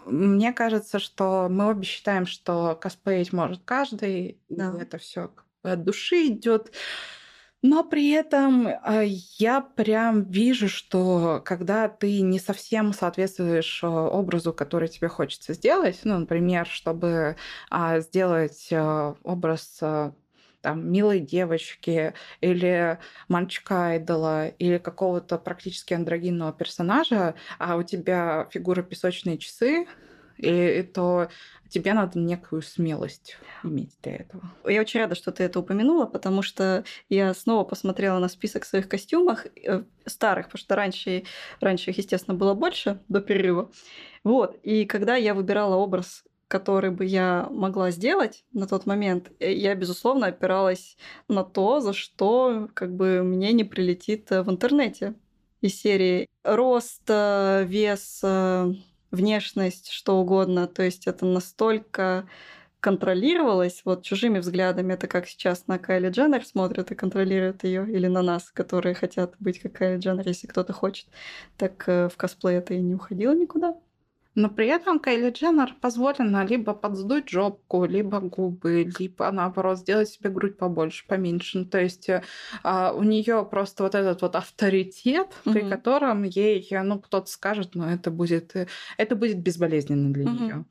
мне 0.06 0.52
кажется, 0.52 1.00
что 1.00 1.48
мы 1.50 1.70
обе 1.70 1.86
считаем, 1.86 2.26
что 2.26 2.76
косплеить 2.76 3.32
может 3.32 3.62
каждый, 3.64 4.42
Да. 4.50 4.76
это 4.78 4.98
все 4.98 5.32
от 5.64 5.86
души 5.86 6.28
идет. 6.28 6.74
Но 7.62 7.84
при 7.84 8.12
этом 8.12 8.68
а, 8.68 9.04
я 9.38 9.60
прям 9.62 10.24
вижу, 10.24 10.70
что 10.70 11.42
когда 11.44 11.90
ты 11.90 12.22
не 12.22 12.40
совсем 12.40 12.94
соответствуешь 12.94 13.82
а, 13.84 13.88
образу, 14.08 14.54
который 14.54 14.88
тебе 14.88 15.10
хочется 15.10 15.54
сделать, 15.54 16.00
ну, 16.06 16.20
например, 16.20 16.66
чтобы 16.66 17.36
а, 17.70 18.00
сделать 18.00 18.70
а, 18.72 19.16
образ 19.24 19.78
а, 19.82 20.14
там, 20.62 20.90
милой 20.90 21.20
девочки 21.20 22.14
или 22.40 22.98
мальчика-айдола 23.28 24.48
или 24.48 24.78
какого-то 24.78 25.38
практически 25.38 25.94
андрогинного 25.94 26.54
персонажа, 26.54 27.36
а 27.58 27.76
у 27.76 27.84
тебя 27.84 28.48
фигура 28.52 28.84
песочные 28.84 29.38
часы, 29.38 29.86
и, 30.40 30.80
и 30.80 30.84
то 30.84 31.28
тебе 31.68 31.94
надо 31.94 32.18
некую 32.18 32.62
смелость 32.62 33.38
иметь 33.64 33.96
для 34.02 34.16
этого. 34.16 34.44
Я 34.66 34.82
очень 34.82 35.00
рада, 35.00 35.16
что 35.16 35.32
ты 35.32 35.44
это 35.44 35.60
упомянула, 35.60 36.06
потому 36.06 36.42
что 36.42 36.84
я 37.10 37.34
снова 37.34 37.64
посмотрела 37.64 38.20
на 38.20 38.30
список 38.30 38.66
своих 38.66 38.88
костюмов 38.88 39.46
э, 39.46 39.84
старых, 40.06 40.48
потому 40.48 40.60
что 40.60 40.76
раньше, 40.76 41.24
раньше 41.60 41.92
их, 41.92 41.98
естественно, 41.98 42.36
было 42.36 42.54
больше 42.54 43.00
до 43.10 43.22
перерыва. 43.22 43.70
Вот. 44.24 44.58
И 44.64 44.86
когда 44.86 45.16
я 45.16 45.34
выбирала 45.34 45.76
образ, 45.76 46.24
который 46.48 46.90
бы 46.90 47.06
я 47.06 47.48
могла 47.52 47.92
сделать 47.92 48.44
на 48.54 48.66
тот 48.66 48.86
момент, 48.86 49.32
э, 49.40 49.54
я, 49.54 49.76
безусловно, 49.76 50.28
опиралась 50.28 50.98
на 51.28 51.44
то, 51.44 51.82
за 51.82 51.94
что 51.94 52.70
как 52.74 52.96
бы 52.96 53.22
мне 53.24 53.52
не 53.52 53.66
прилетит 53.66 54.32
э, 54.32 54.42
в 54.42 54.50
интернете 54.50 55.14
из 55.62 55.80
серии 55.80 56.30
рост, 56.46 57.04
вес, 57.10 58.24
внешность, 59.12 59.90
что 59.92 60.18
угодно. 60.20 60.68
То 60.68 60.84
есть 60.84 61.08
это 61.08 61.26
настолько 61.26 62.28
контролировалось 62.80 63.82
вот 63.86 64.04
чужими 64.04 64.40
взглядами. 64.40 64.94
Это 64.94 65.08
как 65.08 65.28
сейчас 65.28 65.68
на 65.68 65.80
Кайли 65.80 66.10
Дженнер 66.10 66.46
смотрят 66.46 66.92
и 66.92 66.96
контролируют 66.96 67.64
ее, 67.64 67.90
или 67.90 68.08
на 68.08 68.22
нас, 68.22 68.52
которые 68.52 68.96
хотят 68.96 69.36
быть 69.40 69.60
как 69.60 69.74
Кайли 69.74 70.00
Дженнер, 70.00 70.28
если 70.28 70.48
кто-то 70.48 70.74
хочет. 70.74 71.08
Так 71.58 71.84
э, 71.88 72.10
в 72.10 72.18
косплей 72.18 72.58
это 72.58 72.74
и 72.74 72.82
не 72.82 72.96
уходило 72.96 73.34
никуда. 73.34 73.76
Но 74.36 74.50
при 74.50 74.68
этом 74.68 75.00
Кайли 75.00 75.32
Дженнер 75.32 75.76
позволено 75.82 76.46
либо 76.46 76.74
подсдуть 76.74 77.30
жопку, 77.30 77.86
либо 77.86 78.20
губы, 78.20 78.84
либо 79.00 79.30
наоборот 79.32 79.80
сделать 79.80 80.10
себе 80.10 80.30
грудь 80.30 80.58
побольше, 80.58 81.06
поменьше. 81.08 81.60
Ну, 81.60 81.66
то 81.66 81.80
есть 81.82 82.08
э, 82.10 82.24
а, 82.64 82.94
у 82.94 83.04
нее 83.04 83.46
просто 83.50 83.84
вот 83.84 83.96
этот 83.96 84.22
вот 84.22 84.36
авторитет, 84.36 85.30
при 85.52 85.62
Мгм. 85.62 85.70
котором 85.70 86.24
ей, 86.24 86.66
ну, 86.84 87.00
кто-то 87.00 87.30
скажет, 87.30 87.74
но 87.76 87.90
это 87.92 88.12
будет, 88.12 88.56
э, 88.56 88.68
это 88.98 89.16
будет 89.16 89.40
безболезненно 89.42 90.14
для 90.14 90.26
Мгм. 90.26 90.38
нее. 90.42 90.66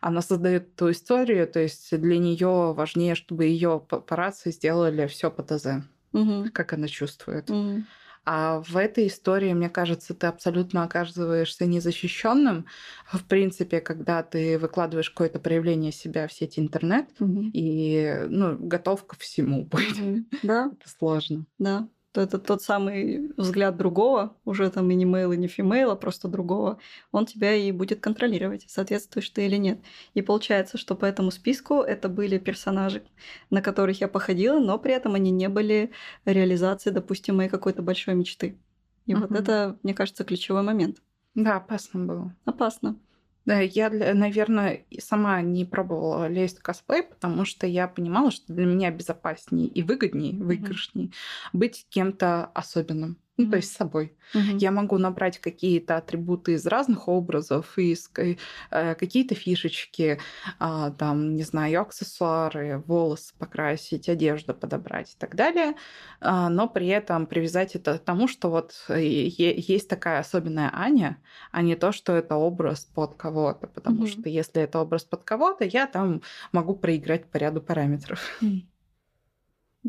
Она 0.00 0.22
создает 0.22 0.74
ту 0.76 0.90
историю, 0.90 1.46
то 1.46 1.60
есть 1.60 1.96
для 1.96 2.18
нее 2.18 2.72
важнее, 2.74 3.14
чтобы 3.14 3.44
ее 3.44 3.84
папарацци 3.88 4.50
сделали 4.52 5.06
все 5.06 5.30
по 5.30 5.42
ТЗ, 5.42 5.84
Мгм. 6.12 6.52
как 6.52 6.72
она 6.72 6.88
чувствует. 6.88 7.50
Мгм. 7.50 7.86
А 8.24 8.60
в 8.60 8.76
этой 8.76 9.08
истории, 9.08 9.52
мне 9.52 9.68
кажется, 9.68 10.14
ты 10.14 10.26
абсолютно 10.28 10.84
оказываешься 10.84 11.66
незащищенным. 11.66 12.66
В 13.12 13.24
принципе, 13.26 13.80
когда 13.80 14.22
ты 14.22 14.58
выкладываешь 14.58 15.10
какое-то 15.10 15.40
проявление 15.40 15.92
себя 15.92 16.28
в 16.28 16.32
сети 16.32 16.60
интернет 16.60 17.08
Мгм. 17.18 17.52
и 17.52 18.24
ну, 18.28 18.56
готов 18.58 19.06
ко 19.06 19.16
всему 19.16 19.64
быть. 19.66 19.98
Мгм. 19.98 20.28
Да, 20.42 20.70
Это 20.70 20.88
сложно. 20.88 21.46
да. 21.58 21.88
То 22.12 22.20
Это 22.20 22.38
тот 22.38 22.62
самый 22.62 23.32
взгляд 23.38 23.76
другого, 23.78 24.36
уже 24.44 24.70
там 24.70 24.90
и 24.90 24.94
не 24.94 25.06
мейл, 25.06 25.32
и 25.32 25.36
не 25.38 25.48
фимейл, 25.48 25.90
а 25.90 25.96
просто 25.96 26.28
другого. 26.28 26.78
Он 27.10 27.24
тебя 27.24 27.54
и 27.54 27.72
будет 27.72 28.00
контролировать, 28.00 28.66
соответствуешь 28.68 29.30
ты 29.30 29.46
или 29.46 29.56
нет. 29.56 29.80
И 30.12 30.20
получается, 30.20 30.76
что 30.76 30.94
по 30.94 31.06
этому 31.06 31.30
списку 31.30 31.80
это 31.80 32.10
были 32.10 32.38
персонажи, 32.38 33.02
на 33.48 33.62
которых 33.62 34.00
я 34.02 34.08
походила, 34.08 34.60
но 34.60 34.78
при 34.78 34.92
этом 34.92 35.14
они 35.14 35.30
не 35.30 35.48
были 35.48 35.90
реализацией, 36.26 36.94
допустим, 36.94 37.36
моей 37.36 37.48
какой-то 37.48 37.80
большой 37.82 38.14
мечты. 38.14 38.58
И 39.06 39.14
вот 39.14 39.30
Мгм. 39.30 39.38
это, 39.40 39.78
мне 39.82 39.94
кажется, 39.94 40.24
ключевой 40.24 40.62
момент. 40.62 40.98
Да, 41.34 41.56
опасно 41.56 42.04
было. 42.04 42.36
Опасно. 42.44 42.96
Да, 43.44 43.58
я, 43.60 43.90
наверное, 43.90 44.86
сама 45.00 45.42
не 45.42 45.64
пробовала 45.64 46.28
лезть 46.28 46.58
в 46.58 46.62
косплей, 46.62 47.02
потому 47.02 47.44
что 47.44 47.66
я 47.66 47.88
понимала, 47.88 48.30
что 48.30 48.52
для 48.52 48.66
меня 48.66 48.90
безопаснее 48.90 49.66
и 49.66 49.82
выгоднее, 49.82 50.34
выигрышнее 50.42 51.10
быть 51.52 51.86
кем-то 51.90 52.46
особенным. 52.54 53.18
Ну, 53.44 53.50
то 53.50 53.56
есть 53.56 53.72
собой. 53.72 54.16
Мгм. 54.34 54.58
Я 54.58 54.70
могу 54.70 54.98
набрать 54.98 55.38
какие-то 55.38 55.96
атрибуты 55.96 56.52
из 56.54 56.66
разных 56.66 57.08
образов, 57.08 57.78
из 57.78 58.08
ка- 58.08 58.36
э, 58.70 58.94
какие-то 58.94 59.34
фишечки, 59.34 60.18
а, 60.58 60.90
там, 60.90 61.34
не 61.34 61.42
знаю, 61.42 61.82
аксессуары, 61.82 62.82
волосы 62.86 63.34
покрасить, 63.38 64.08
одежду 64.08 64.54
подобрать 64.54 65.12
и 65.14 65.16
так 65.18 65.34
далее, 65.36 65.74
а, 66.20 66.48
но 66.48 66.68
при 66.68 66.88
этом 66.88 67.26
привязать 67.26 67.74
это 67.74 67.98
к 67.98 68.04
тому, 68.04 68.28
что 68.28 68.50
вот 68.50 68.74
э, 68.88 69.00
есть 69.02 69.88
такая 69.88 70.20
особенная 70.20 70.70
Аня, 70.72 71.18
а 71.50 71.62
не 71.62 71.76
то, 71.76 71.92
что 71.92 72.14
это 72.14 72.36
образ 72.36 72.84
под 72.84 73.14
кого-то, 73.16 73.66
потому 73.66 74.06
Мгм. 74.06 74.06
что 74.06 74.28
если 74.28 74.62
это 74.62 74.80
образ 74.80 75.04
под 75.04 75.24
кого-то, 75.24 75.64
я 75.64 75.86
там 75.86 76.22
могу 76.52 76.74
проиграть 76.76 77.30
по 77.30 77.36
ряду 77.38 77.60
параметров. 77.60 78.20
М. 78.42 78.71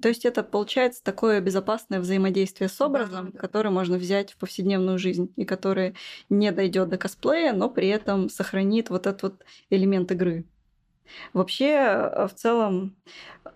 То 0.01 0.09
есть 0.09 0.25
это 0.25 0.43
получается 0.43 1.03
такое 1.03 1.39
безопасное 1.41 1.99
взаимодействие 1.99 2.69
с 2.69 2.81
Да, 2.83 2.85
образом, 2.85 3.31
да. 3.31 3.39
который 3.39 3.71
можно 3.71 3.97
взять 3.97 4.31
в 4.33 4.37
повседневную 4.37 4.97
жизнь 4.97 5.31
и 5.35 5.45
который 5.45 5.95
не 6.29 6.51
дойдет 6.51 6.89
до 6.89 6.97
косплея, 6.97 7.53
но 7.53 7.69
при 7.69 7.87
этом 7.89 8.29
сохранит 8.29 8.89
вот 8.89 9.07
этот 9.07 9.21
вот 9.23 9.45
элемент 9.69 10.11
игры. 10.11 10.45
Вообще, 11.33 11.65
э, 11.67 12.27
в 12.27 12.33
целом, 12.33 12.95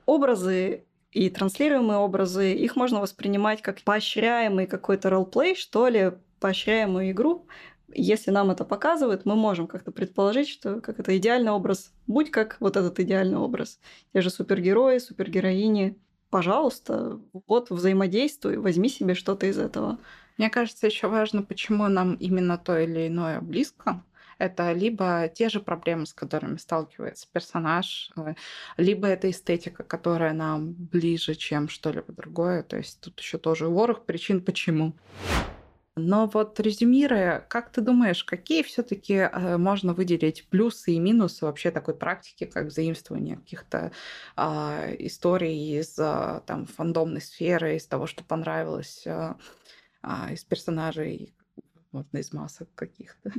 образы 0.05 0.85
и 1.11 1.29
транслируемые 1.29 1.97
образы, 1.99 2.53
их 2.53 2.75
можно 2.75 2.99
воспринимать 3.01 3.61
как 3.61 3.81
поощряемый 3.83 4.67
какой-то 4.67 5.09
ролплей, 5.09 5.55
что 5.55 5.87
ли, 5.87 6.13
поощряемую 6.39 7.11
игру. 7.11 7.47
если 7.93 8.31
нам 8.31 8.51
это 8.51 8.65
показывают, 8.65 9.25
мы 9.25 9.35
можем 9.35 9.67
как-то 9.67 9.91
предположить, 9.91 10.49
что 10.49 10.81
как 10.81 10.99
это 10.99 11.17
идеальный 11.17 11.51
образ, 11.51 11.93
будь 12.05 12.31
как 12.31 12.57
вот 12.59 12.75
этот 12.77 12.99
идеальный 12.99 13.37
образ. 13.37 13.79
Те 14.13 14.21
же 14.21 14.29
супергерои, 14.29 14.99
супергероини. 14.99 15.97
Пожалуйста, 16.29 17.19
вот 17.47 17.69
взаимодействуй, 17.69 18.57
возьми 18.57 18.89
себе 18.89 19.13
что-то 19.13 19.45
из 19.45 19.57
этого. 19.57 19.97
Мне 20.37 20.49
кажется, 20.49 20.85
еще 20.85 21.07
важно, 21.07 21.41
почему 21.41 21.87
нам 21.87 22.15
именно 22.15 22.57
то 22.57 22.77
или 22.77 23.07
иное 23.07 23.39
близко. 23.39 24.03
Это 24.37 24.71
либо 24.71 25.31
те 25.33 25.49
же 25.49 25.59
проблемы, 25.59 26.05
с 26.05 26.13
которыми 26.13 26.57
сталкивается 26.57 27.27
персонаж, 27.31 28.11
э, 28.15 28.35
либо 28.77 29.07
это 29.07 29.31
эстетика, 29.31 29.83
которая 29.83 30.33
нам 30.33 30.73
ближе, 30.73 31.33
чем 31.33 31.69
что-либо 31.69 32.13
другое. 32.13 32.61
То 32.61 32.77
есть 32.77 32.99
тут 33.01 33.19
еще 33.19 33.39
тоже 33.39 33.67
ворох 33.67 34.05
причин, 34.05 34.41
почему. 34.41 34.93
Но 35.97 36.27
вот 36.27 36.59
резюмируя, 36.59 37.45
как 37.47 37.71
ты 37.71 37.81
думаешь, 37.81 38.23
какие 38.23 38.63
все-таки 38.63 39.13
э, 39.13 39.57
можно 39.57 39.93
выделить 39.93 40.47
плюсы 40.49 40.93
и 40.93 40.99
минусы 40.99 41.45
вообще 41.45 41.71
такой 41.71 41.95
практики, 41.95 42.45
как 42.45 42.71
заимствование 42.71 43.37
каких-то 43.37 43.91
э, 44.35 44.95
историй 44.99 45.79
из 45.79 45.97
э, 45.97 46.41
там 46.45 46.65
фандомной 46.67 47.21
сферы, 47.21 47.75
из 47.75 47.85
того, 47.87 48.05
что 48.05 48.23
понравилось, 48.23 49.03
э, 49.05 49.33
э, 50.03 50.33
из 50.33 50.43
персонажей, 50.43 51.33
можно 51.91 52.17
из 52.17 52.31
масок 52.31 52.69
каких-то? 52.75 53.31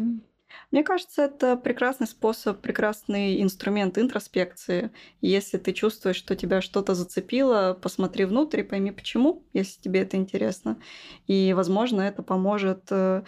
Мне 0.70 0.82
кажется, 0.82 1.22
это 1.22 1.56
прекрасный 1.56 2.06
способ, 2.06 2.60
прекрасный 2.60 3.42
инструмент 3.42 3.98
интроспекции. 3.98 4.90
Если 5.20 5.58
ты 5.58 5.72
чувствуешь, 5.72 6.16
что 6.16 6.36
тебя 6.36 6.60
что-то 6.60 6.94
зацепило, 6.94 7.78
посмотри 7.80 8.24
внутрь 8.24 8.60
и 8.60 8.64
пойми, 8.64 8.90
почему, 8.90 9.44
если 9.52 9.80
тебе 9.80 10.00
это 10.00 10.16
интересно. 10.16 10.80
И, 11.26 11.52
возможно, 11.54 12.02
это 12.02 12.22
поможет 12.22 12.84
э, 12.90 13.22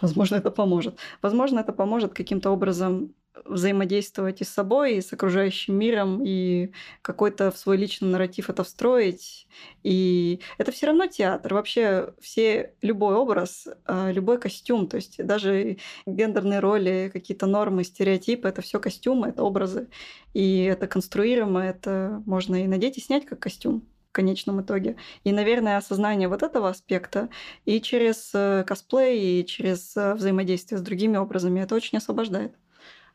Возможно, 0.00 0.36
это 0.36 0.50
поможет. 0.50 0.98
Возможно, 1.22 1.60
это 1.60 1.72
поможет 1.72 2.14
каким-то 2.14 2.50
образом 2.50 3.14
взаимодействовать 3.44 4.40
и 4.40 4.44
с 4.44 4.48
собой, 4.48 4.96
и 4.96 5.00
с 5.00 5.12
окружающим 5.12 5.76
миром, 5.76 6.22
и 6.24 6.72
какой-то 7.02 7.50
в 7.50 7.58
свой 7.58 7.76
личный 7.76 8.08
нарратив 8.08 8.50
это 8.50 8.64
встроить. 8.64 9.46
И 9.82 10.40
это 10.58 10.72
все 10.72 10.86
равно 10.86 11.06
театр. 11.06 11.54
Вообще 11.54 12.12
все, 12.20 12.74
любой 12.82 13.14
образ, 13.14 13.68
а, 13.84 14.10
любой 14.10 14.38
костюм, 14.38 14.88
то 14.88 14.96
есть 14.96 15.24
даже 15.24 15.78
гендерные 16.06 16.60
роли, 16.60 17.10
какие-то 17.12 17.46
нормы, 17.46 17.84
стереотипы, 17.84 18.48
это 18.48 18.62
все 18.62 18.80
костюмы, 18.80 19.28
это 19.28 19.42
образы. 19.42 19.88
И 20.34 20.64
это 20.64 20.86
конструируемо, 20.86 21.60
это 21.64 22.22
можно 22.26 22.62
и 22.64 22.66
надеть, 22.66 22.98
и 22.98 23.00
снять 23.00 23.26
как 23.26 23.40
костюм 23.40 23.86
в 24.08 24.12
конечном 24.12 24.60
итоге. 24.60 24.96
И, 25.22 25.32
наверное, 25.32 25.76
осознание 25.76 26.28
вот 26.28 26.42
этого 26.42 26.68
аспекта 26.68 27.28
и 27.64 27.80
через 27.80 28.32
э, 28.34 28.64
косплей, 28.66 29.40
и 29.40 29.46
через 29.46 29.96
э, 29.96 30.14
взаимодействие 30.14 30.78
с 30.78 30.82
другими 30.82 31.16
образами 31.16 31.60
это 31.60 31.76
очень 31.76 31.98
освобождает. 31.98 32.56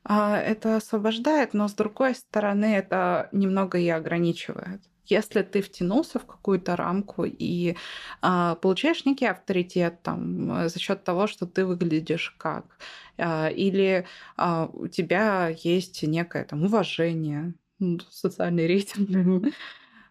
А, 0.07 0.37
это 0.37 0.77
освобождает, 0.77 1.53
но 1.53 1.67
с 1.67 1.73
другой 1.73 2.13
стороны 2.15 2.75
это 2.75 3.27
немного 3.31 3.79
и 3.79 3.89
ограничивает. 3.89 4.81
Если 5.07 5.41
ты 5.41 5.61
втянулся 5.61 6.19
в 6.19 6.25
какую-то 6.25 6.75
рамку 6.75 7.25
и 7.25 7.75
а, 8.21 8.55
получаешь 8.55 9.05
некий 9.05 9.25
авторитет 9.25 10.01
там 10.03 10.69
за 10.69 10.79
счет 10.79 11.03
того, 11.03 11.27
что 11.27 11.47
ты 11.47 11.65
выглядишь 11.65 12.35
как, 12.37 12.65
а, 13.17 13.47
или 13.49 14.05
а, 14.37 14.69
у 14.71 14.87
тебя 14.87 15.49
есть 15.49 16.03
некое 16.03 16.45
там 16.45 16.63
уважение, 16.63 17.55
социальный 18.09 18.67
рейтинг, 18.67 19.53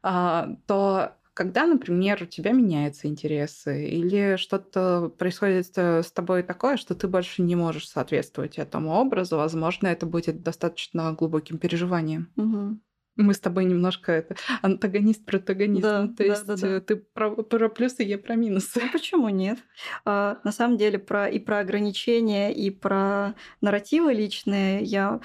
то 0.67 1.17
когда, 1.35 1.67
например, 1.67 2.23
у 2.23 2.27
тебя 2.27 2.53
меняются 2.53 3.09
интересы 3.09 3.89
или 3.89 4.37
что-то 4.37 5.11
происходит 5.19 5.77
с 5.77 6.13
тобой 6.13 6.43
такое, 6.43 6.77
что 6.77 6.95
ты 6.95 7.09
больше 7.09 7.43
не 7.43 7.57
можешь 7.57 7.89
соответствовать 7.89 8.59
этому 8.59 8.91
образу, 8.95 9.37
возможно, 9.37 9.89
это 9.89 10.07
будет 10.07 10.43
достаточно 10.43 11.13
глубоким 11.13 11.59
переживанием. 11.59 12.33
Угу 12.37 12.79
мы 13.17 13.35
с 13.35 13.41
тобой 13.41 13.65
немножко 13.65 14.13
это 14.13 14.37
антагонист-протагонист. 14.63 15.83
Да, 15.83 16.03
ну, 16.03 16.09
то 16.09 16.17
да, 16.17 16.25
есть 16.25 16.47
да, 16.47 16.57
да. 16.57 16.69
Э, 16.69 16.81
ты 16.81 16.97
про, 16.97 17.31
про 17.31 17.69
плюсы, 17.69 18.03
я 18.03 18.19
про 18.19 18.35
минусы. 18.35 18.81
Ну, 18.83 18.91
почему 18.93 19.29
нет? 19.29 19.59
А, 20.05 20.39
на 20.45 20.53
самом 20.53 20.77
деле 20.77 20.99
про, 20.99 21.29
и 21.29 21.39
про 21.39 21.61
ограничения, 21.61 22.53
и 22.53 22.71
про 22.71 23.35
нарративы 23.61 24.13
личные 24.13 24.83
я 24.83 25.21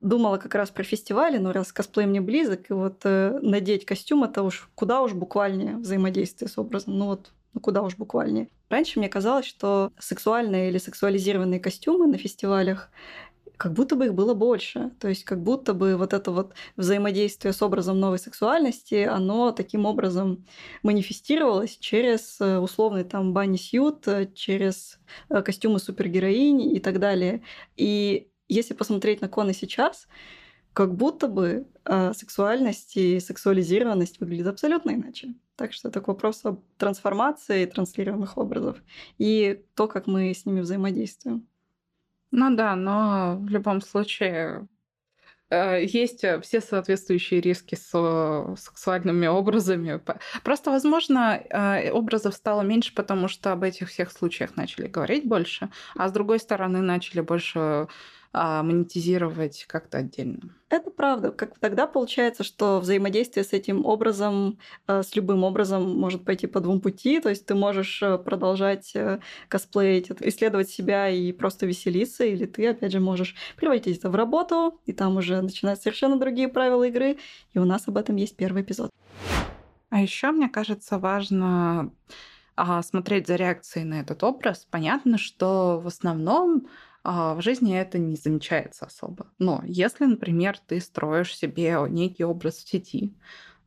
думала 0.00 0.36
как 0.36 0.54
раз 0.54 0.70
про 0.70 0.82
фестивали, 0.82 1.38
но 1.38 1.52
раз 1.52 1.72
косплей 1.72 2.06
мне 2.06 2.20
близок, 2.20 2.70
и 2.70 2.72
вот 2.72 3.00
э, 3.04 3.38
надеть 3.42 3.84
костюм 3.84 4.24
это 4.24 4.42
уж 4.42 4.68
куда 4.74 5.02
уж 5.02 5.12
буквальнее 5.12 5.76
взаимодействие 5.76 6.48
с 6.48 6.58
образом. 6.58 6.98
Ну 6.98 7.06
вот 7.06 7.32
ну 7.56 7.60
куда 7.60 7.80
уж 7.80 7.96
буквальнее. 7.96 8.48
Раньше 8.68 8.98
мне 8.98 9.08
казалось, 9.08 9.46
что 9.46 9.92
сексуальные 9.98 10.68
или 10.68 10.76
сексуализированные 10.76 11.58
костюмы 11.58 12.06
на 12.06 12.18
фестивалях 12.18 12.90
как 13.56 13.72
будто 13.72 13.96
бы 13.96 14.06
их 14.06 14.14
было 14.14 14.34
больше. 14.34 14.90
То 15.00 15.08
есть 15.08 15.24
как 15.24 15.42
будто 15.42 15.74
бы 15.74 15.96
вот 15.96 16.12
это 16.12 16.30
вот 16.30 16.54
взаимодействие 16.76 17.52
с 17.52 17.62
образом 17.62 17.98
новой 17.98 18.18
сексуальности, 18.18 19.04
оно 19.04 19.52
таким 19.52 19.86
образом 19.86 20.44
манифестировалось 20.82 21.76
через 21.78 22.40
э, 22.40 22.58
условный 22.58 23.04
там 23.04 23.32
банни 23.32 23.56
сьют, 23.56 24.06
через 24.34 24.98
э, 25.30 25.42
костюмы 25.42 25.78
супергероини 25.78 26.74
и 26.74 26.80
так 26.80 26.98
далее. 26.98 27.42
И 27.76 28.28
если 28.48 28.74
посмотреть 28.74 29.20
на 29.20 29.28
коны 29.28 29.54
сейчас, 29.54 30.06
как 30.72 30.94
будто 30.94 31.26
бы 31.26 31.66
э, 31.86 32.12
сексуальность 32.12 32.98
и 32.98 33.18
сексуализированность 33.18 34.20
выглядят 34.20 34.48
абсолютно 34.48 34.90
иначе. 34.90 35.34
Так 35.56 35.72
что 35.72 35.88
это 35.88 36.02
вопрос 36.02 36.44
об 36.44 36.60
трансформации 36.76 37.64
транслируемых 37.64 38.36
образов 38.36 38.76
и 39.16 39.64
то, 39.74 39.88
как 39.88 40.06
мы 40.06 40.34
с 40.34 40.44
ними 40.44 40.60
взаимодействуем. 40.60 41.48
Ну 42.38 42.54
да, 42.54 42.76
но 42.76 43.38
в 43.40 43.48
любом 43.48 43.80
случае 43.80 44.68
э, 45.48 45.82
есть 45.86 46.22
э, 46.22 46.38
все 46.42 46.60
соответствующие 46.60 47.40
риски 47.40 47.76
с 47.76 47.90
э, 47.94 48.54
сексуальными 48.58 49.26
образами. 49.26 50.02
Просто, 50.44 50.70
возможно, 50.70 51.42
образов 51.94 52.34
стало 52.34 52.60
меньше, 52.60 52.94
потому 52.94 53.28
что 53.28 53.52
об 53.52 53.62
этих 53.62 53.88
всех 53.88 54.12
случаях 54.12 54.54
начали 54.54 54.86
говорить 54.86 55.24
больше, 55.26 55.70
а 55.96 56.08
с 56.08 56.12
другой 56.12 56.38
стороны 56.38 56.82
начали 56.82 57.22
больше 57.22 57.88
а, 58.38 58.62
монетизировать 58.62 59.64
как-то 59.66 59.96
отдельно. 59.96 60.54
Это 60.68 60.90
правда. 60.90 61.30
Как 61.30 61.58
тогда 61.58 61.86
получается, 61.86 62.44
что 62.44 62.80
взаимодействие 62.80 63.44
с 63.44 63.54
этим 63.54 63.86
образом, 63.86 64.58
э, 64.86 65.02
с 65.02 65.16
любым 65.16 65.42
образом 65.42 65.98
может 65.98 66.22
пойти 66.22 66.46
по 66.46 66.60
двум 66.60 66.82
пути. 66.82 67.18
То 67.20 67.30
есть 67.30 67.46
ты 67.46 67.54
можешь 67.54 68.02
э, 68.02 68.18
продолжать 68.18 68.94
э, 68.94 69.20
косплеить, 69.48 70.10
исследовать 70.20 70.68
себя 70.68 71.08
и 71.08 71.32
просто 71.32 71.64
веселиться, 71.64 72.26
или 72.26 72.44
ты, 72.44 72.68
опять 72.68 72.92
же, 72.92 73.00
можешь 73.00 73.34
приводить 73.56 73.96
это 73.96 74.10
в 74.10 74.14
работу, 74.14 74.82
и 74.84 74.92
там 74.92 75.16
уже 75.16 75.40
начинают 75.40 75.80
совершенно 75.80 76.18
другие 76.18 76.48
правила 76.48 76.84
игры. 76.84 77.16
И 77.54 77.58
у 77.58 77.64
нас 77.64 77.88
об 77.88 77.96
этом 77.96 78.16
есть 78.16 78.36
первый 78.36 78.60
эпизод. 78.60 78.90
А 79.88 80.02
еще, 80.02 80.30
мне 80.30 80.50
кажется, 80.50 80.98
важно 80.98 81.90
а, 82.54 82.82
смотреть 82.82 83.28
за 83.28 83.36
реакцией 83.36 83.86
на 83.86 84.00
этот 84.00 84.22
образ. 84.22 84.66
Понятно, 84.70 85.16
что 85.16 85.80
в 85.82 85.86
основном 85.86 86.66
в 87.34 87.42
жизни 87.42 87.76
это 87.78 87.98
не 87.98 88.16
замечается 88.16 88.86
особо. 88.86 89.32
Но 89.38 89.62
если, 89.64 90.04
например, 90.06 90.58
ты 90.66 90.80
строишь 90.80 91.36
себе 91.36 91.76
некий 91.88 92.24
образ 92.24 92.56
в 92.56 92.68
сети, 92.68 93.14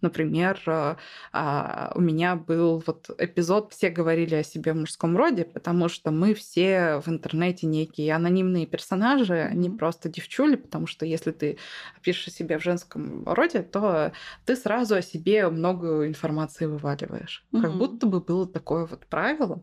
Например, 0.02 0.62
э, 0.66 0.96
а, 1.34 1.92
у 1.96 2.02
меня 2.02 2.36
был 2.36 2.82
вот 2.86 3.10
эпизод, 3.18 3.74
все 3.74 3.90
говорили 3.90 4.36
о 4.36 4.44
себе 4.44 4.74
в 4.74 4.78
мужском 4.78 5.18
роде, 5.18 5.46
потому 5.46 5.90
что 5.90 6.12
мы 6.12 6.34
все 6.34 7.02
в 7.06 7.10
интернете 7.10 7.68
некие 7.68 8.16
анонимные 8.16 8.66
персонажи, 8.66 9.34
они 9.34 9.70
mm-hmm. 9.70 9.78
просто 9.78 10.10
девчули, 10.10 10.56
потому 10.56 10.88
что 10.88 11.06
если 11.06 11.32
ты 11.32 11.58
пишешь 12.02 12.30
о 12.30 12.32
себе 12.32 12.60
в 12.60 12.64
женском 12.64 13.24
роде, 13.26 13.62
то 13.62 14.14
ты 14.46 14.56
сразу 14.56 14.96
о 14.96 15.02
себе 15.02 15.50
много 15.50 16.08
информации 16.08 16.66
вываливаешь. 16.66 17.46
Mm-hmm. 17.52 17.62
Как 17.62 17.78
будто 17.78 18.08
бы 18.08 18.22
было 18.22 18.48
такое 18.48 18.86
вот 18.86 19.06
правило. 19.08 19.62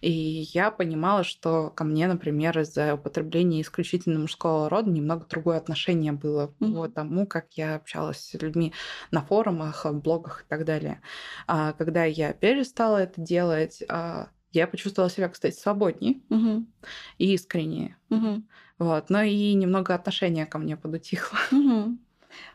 И 0.00 0.10
я 0.10 0.70
понимала, 0.70 1.24
что 1.24 1.70
ко 1.70 1.84
мне, 1.84 2.08
например, 2.08 2.58
из-за 2.60 2.94
употребления 2.94 3.62
исключительно 3.62 4.18
мужского 4.18 4.68
рода 4.68 4.90
немного 4.90 5.26
другое 5.28 5.56
отношение 5.56 6.12
было 6.12 6.52
mm-hmm. 6.60 6.90
к 6.90 6.94
тому, 6.94 7.26
как 7.26 7.52
я 7.54 7.76
общалась 7.76 8.18
с 8.18 8.34
людьми 8.34 8.72
на 9.10 9.22
форумах, 9.22 9.77
в 9.84 10.00
блогах 10.00 10.42
и 10.42 10.48
так 10.48 10.64
далее. 10.64 11.00
А 11.46 11.72
когда 11.72 12.04
я 12.04 12.32
перестала 12.32 12.98
это 12.98 13.20
делать, 13.20 13.82
а, 13.88 14.28
я 14.52 14.66
почувствовала 14.66 15.10
себя, 15.10 15.28
кстати, 15.28 15.54
свободнее 15.54 16.20
угу. 16.30 16.66
и 17.18 17.34
искреннее. 17.34 17.96
Угу. 18.10 18.42
Вот. 18.78 19.10
Но 19.10 19.22
и 19.22 19.54
немного 19.54 19.94
отношение 19.94 20.46
ко 20.46 20.58
мне 20.58 20.76
подутихло. 20.76 21.38
Угу. 21.52 21.98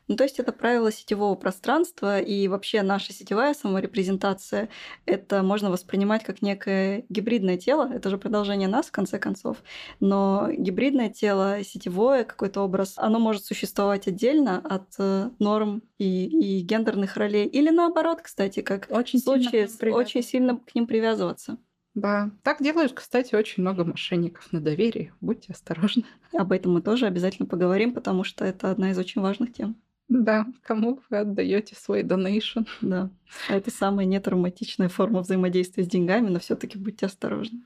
Ну, 0.07 0.15
то 0.15 0.23
есть 0.23 0.39
это 0.39 0.51
правило 0.51 0.91
сетевого 0.91 1.35
пространства, 1.35 2.19
и 2.19 2.47
вообще 2.47 2.81
наша 2.81 3.13
сетевая 3.13 3.53
саморепрезентация, 3.53 4.69
это 5.05 5.43
можно 5.43 5.71
воспринимать 5.71 6.23
как 6.23 6.41
некое 6.41 7.05
гибридное 7.09 7.57
тело, 7.57 7.89
это 7.93 8.09
же 8.09 8.17
продолжение 8.17 8.67
нас, 8.67 8.87
в 8.87 8.91
конце 8.91 9.17
концов, 9.19 9.63
но 9.99 10.49
гибридное 10.51 11.09
тело, 11.09 11.63
сетевое 11.63 12.25
какой-то 12.25 12.61
образ, 12.61 12.95
оно 12.97 13.19
может 13.19 13.45
существовать 13.45 14.07
отдельно 14.07 14.59
от 14.59 14.93
э, 14.99 15.29
норм 15.39 15.83
и, 15.97 16.25
и 16.59 16.61
гендерных 16.61 17.15
ролей, 17.17 17.47
или 17.47 17.69
наоборот, 17.69 18.21
кстати, 18.21 18.61
как 18.61 18.87
очень 18.89 19.19
в 19.19 19.23
случае, 19.23 19.67
сильно 19.67 19.95
очень 19.95 20.23
сильно 20.23 20.57
к 20.57 20.75
ним 20.75 20.87
привязываться. 20.87 21.57
Да, 21.95 22.31
так 22.41 22.61
делают, 22.61 22.93
кстати, 22.93 23.35
очень 23.35 23.61
много 23.61 23.85
мошенников 23.85 24.51
на 24.51 24.59
доверии. 24.59 25.13
Будьте 25.21 25.53
осторожны. 25.53 26.05
Об 26.33 26.51
этом 26.51 26.73
мы 26.73 26.81
тоже 26.81 27.05
обязательно 27.05 27.47
поговорим, 27.47 27.93
потому 27.93 28.23
что 28.23 28.45
это 28.45 28.71
одна 28.71 28.91
из 28.91 28.97
очень 28.97 29.21
важных 29.21 29.53
тем. 29.53 29.79
Да, 30.13 30.45
кому 30.61 30.99
вы 31.09 31.17
отдаете 31.17 31.75
свой 31.75 32.03
донейшн? 32.03 32.59
Да, 32.81 33.09
а 33.49 33.55
это 33.55 33.71
самая 33.71 34.05
нетравматичная 34.05 34.87
форма 34.87 35.21
взаимодействия 35.21 35.83
с 35.83 35.87
деньгами, 35.87 36.29
но 36.29 36.37
все-таки 36.37 36.77
будьте 36.77 37.07
осторожны. 37.07 37.61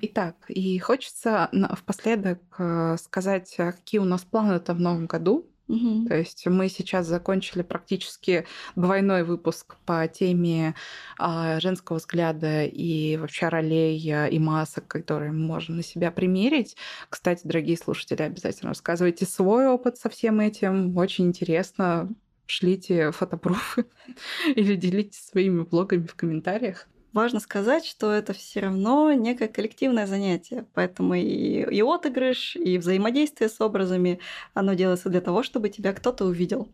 Итак, 0.00 0.34
и 0.48 0.76
хочется 0.80 1.48
впоследок 1.78 2.40
э, 2.58 2.96
сказать, 2.98 3.54
а 3.58 3.70
какие 3.70 4.00
у 4.00 4.04
нас 4.04 4.22
планы-то 4.22 4.74
в 4.74 4.80
новом 4.80 5.06
году. 5.06 5.46
То 6.08 6.16
есть 6.16 6.46
мы 6.46 6.68
сейчас 6.68 7.06
закончили 7.06 7.62
практически 7.62 8.46
двойной 8.76 9.24
выпуск 9.24 9.76
по 9.84 10.06
теме 10.06 10.74
а, 11.18 11.58
женского 11.58 11.96
взгляда 11.96 12.64
и 12.64 13.16
вообще 13.16 13.48
ролей 13.48 14.00
а, 14.12 14.26
и 14.26 14.38
масок, 14.38 14.86
которые 14.86 15.32
можем 15.32 15.76
на 15.76 15.82
себя 15.82 16.12
примерить. 16.12 16.76
Кстати, 17.08 17.40
дорогие 17.44 17.76
слушатели, 17.76 18.22
обязательно 18.22 18.70
рассказывайте 18.70 19.26
свой 19.26 19.66
опыт 19.66 19.98
со 19.98 20.08
всем 20.08 20.38
этим. 20.38 20.96
Очень 20.96 21.26
интересно. 21.26 22.08
Шлите 22.46 23.10
фотопруфы 23.10 23.86
или 24.54 24.76
делитесь 24.76 25.26
своими 25.26 25.62
блогами 25.62 26.06
в 26.06 26.14
комментариях. 26.14 26.86
Важно 27.16 27.40
сказать, 27.40 27.86
что 27.86 28.12
это 28.12 28.34
все 28.34 28.60
равно 28.60 29.10
некое 29.14 29.48
коллективное 29.48 30.06
занятие, 30.06 30.66
поэтому 30.74 31.14
и, 31.14 31.62
и 31.62 31.80
отыгрыш, 31.80 32.56
и 32.56 32.76
взаимодействие 32.76 33.48
с 33.48 33.58
образами, 33.58 34.20
оно 34.52 34.74
делается 34.74 35.08
для 35.08 35.22
того, 35.22 35.42
чтобы 35.42 35.70
тебя 35.70 35.94
кто-то 35.94 36.26
увидел. 36.26 36.68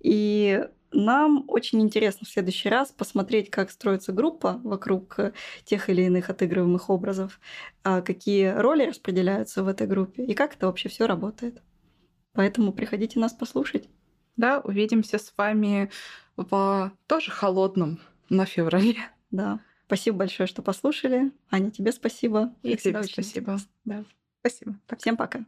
И 0.00 0.62
нам 0.92 1.46
очень 1.48 1.80
интересно 1.80 2.26
в 2.26 2.28
следующий 2.28 2.68
раз 2.68 2.90
посмотреть, 2.90 3.48
как 3.50 3.70
строится 3.70 4.12
группа 4.12 4.60
вокруг 4.62 5.18
э, 5.20 5.32
тех 5.64 5.88
или 5.88 6.02
иных 6.02 6.28
отыгрываемых 6.28 6.90
образов, 6.90 7.40
а 7.82 8.02
какие 8.02 8.48
роли 8.48 8.84
распределяются 8.84 9.62
в 9.62 9.68
этой 9.68 9.86
группе 9.86 10.22
и 10.22 10.34
как 10.34 10.54
это 10.54 10.66
вообще 10.66 10.90
все 10.90 11.06
работает. 11.06 11.62
Поэтому 12.34 12.74
приходите 12.74 13.18
нас 13.18 13.32
послушать. 13.32 13.88
Да, 14.36 14.60
увидимся 14.60 15.16
с 15.16 15.32
вами 15.34 15.90
в 16.36 16.92
тоже 17.06 17.30
холодном 17.30 18.00
на 18.28 18.44
феврале. 18.44 18.98
Да. 19.30 19.60
Спасибо 19.88 20.18
большое, 20.18 20.46
что 20.46 20.60
послушали. 20.60 21.32
Аня, 21.50 21.70
тебе 21.70 21.92
спасибо. 21.92 22.54
И 22.62 22.76
тебе 22.76 23.02
спасибо. 23.04 23.56
Да. 23.86 24.04
Спасибо. 24.40 24.76
Всем 24.98 25.16
пока. 25.16 25.46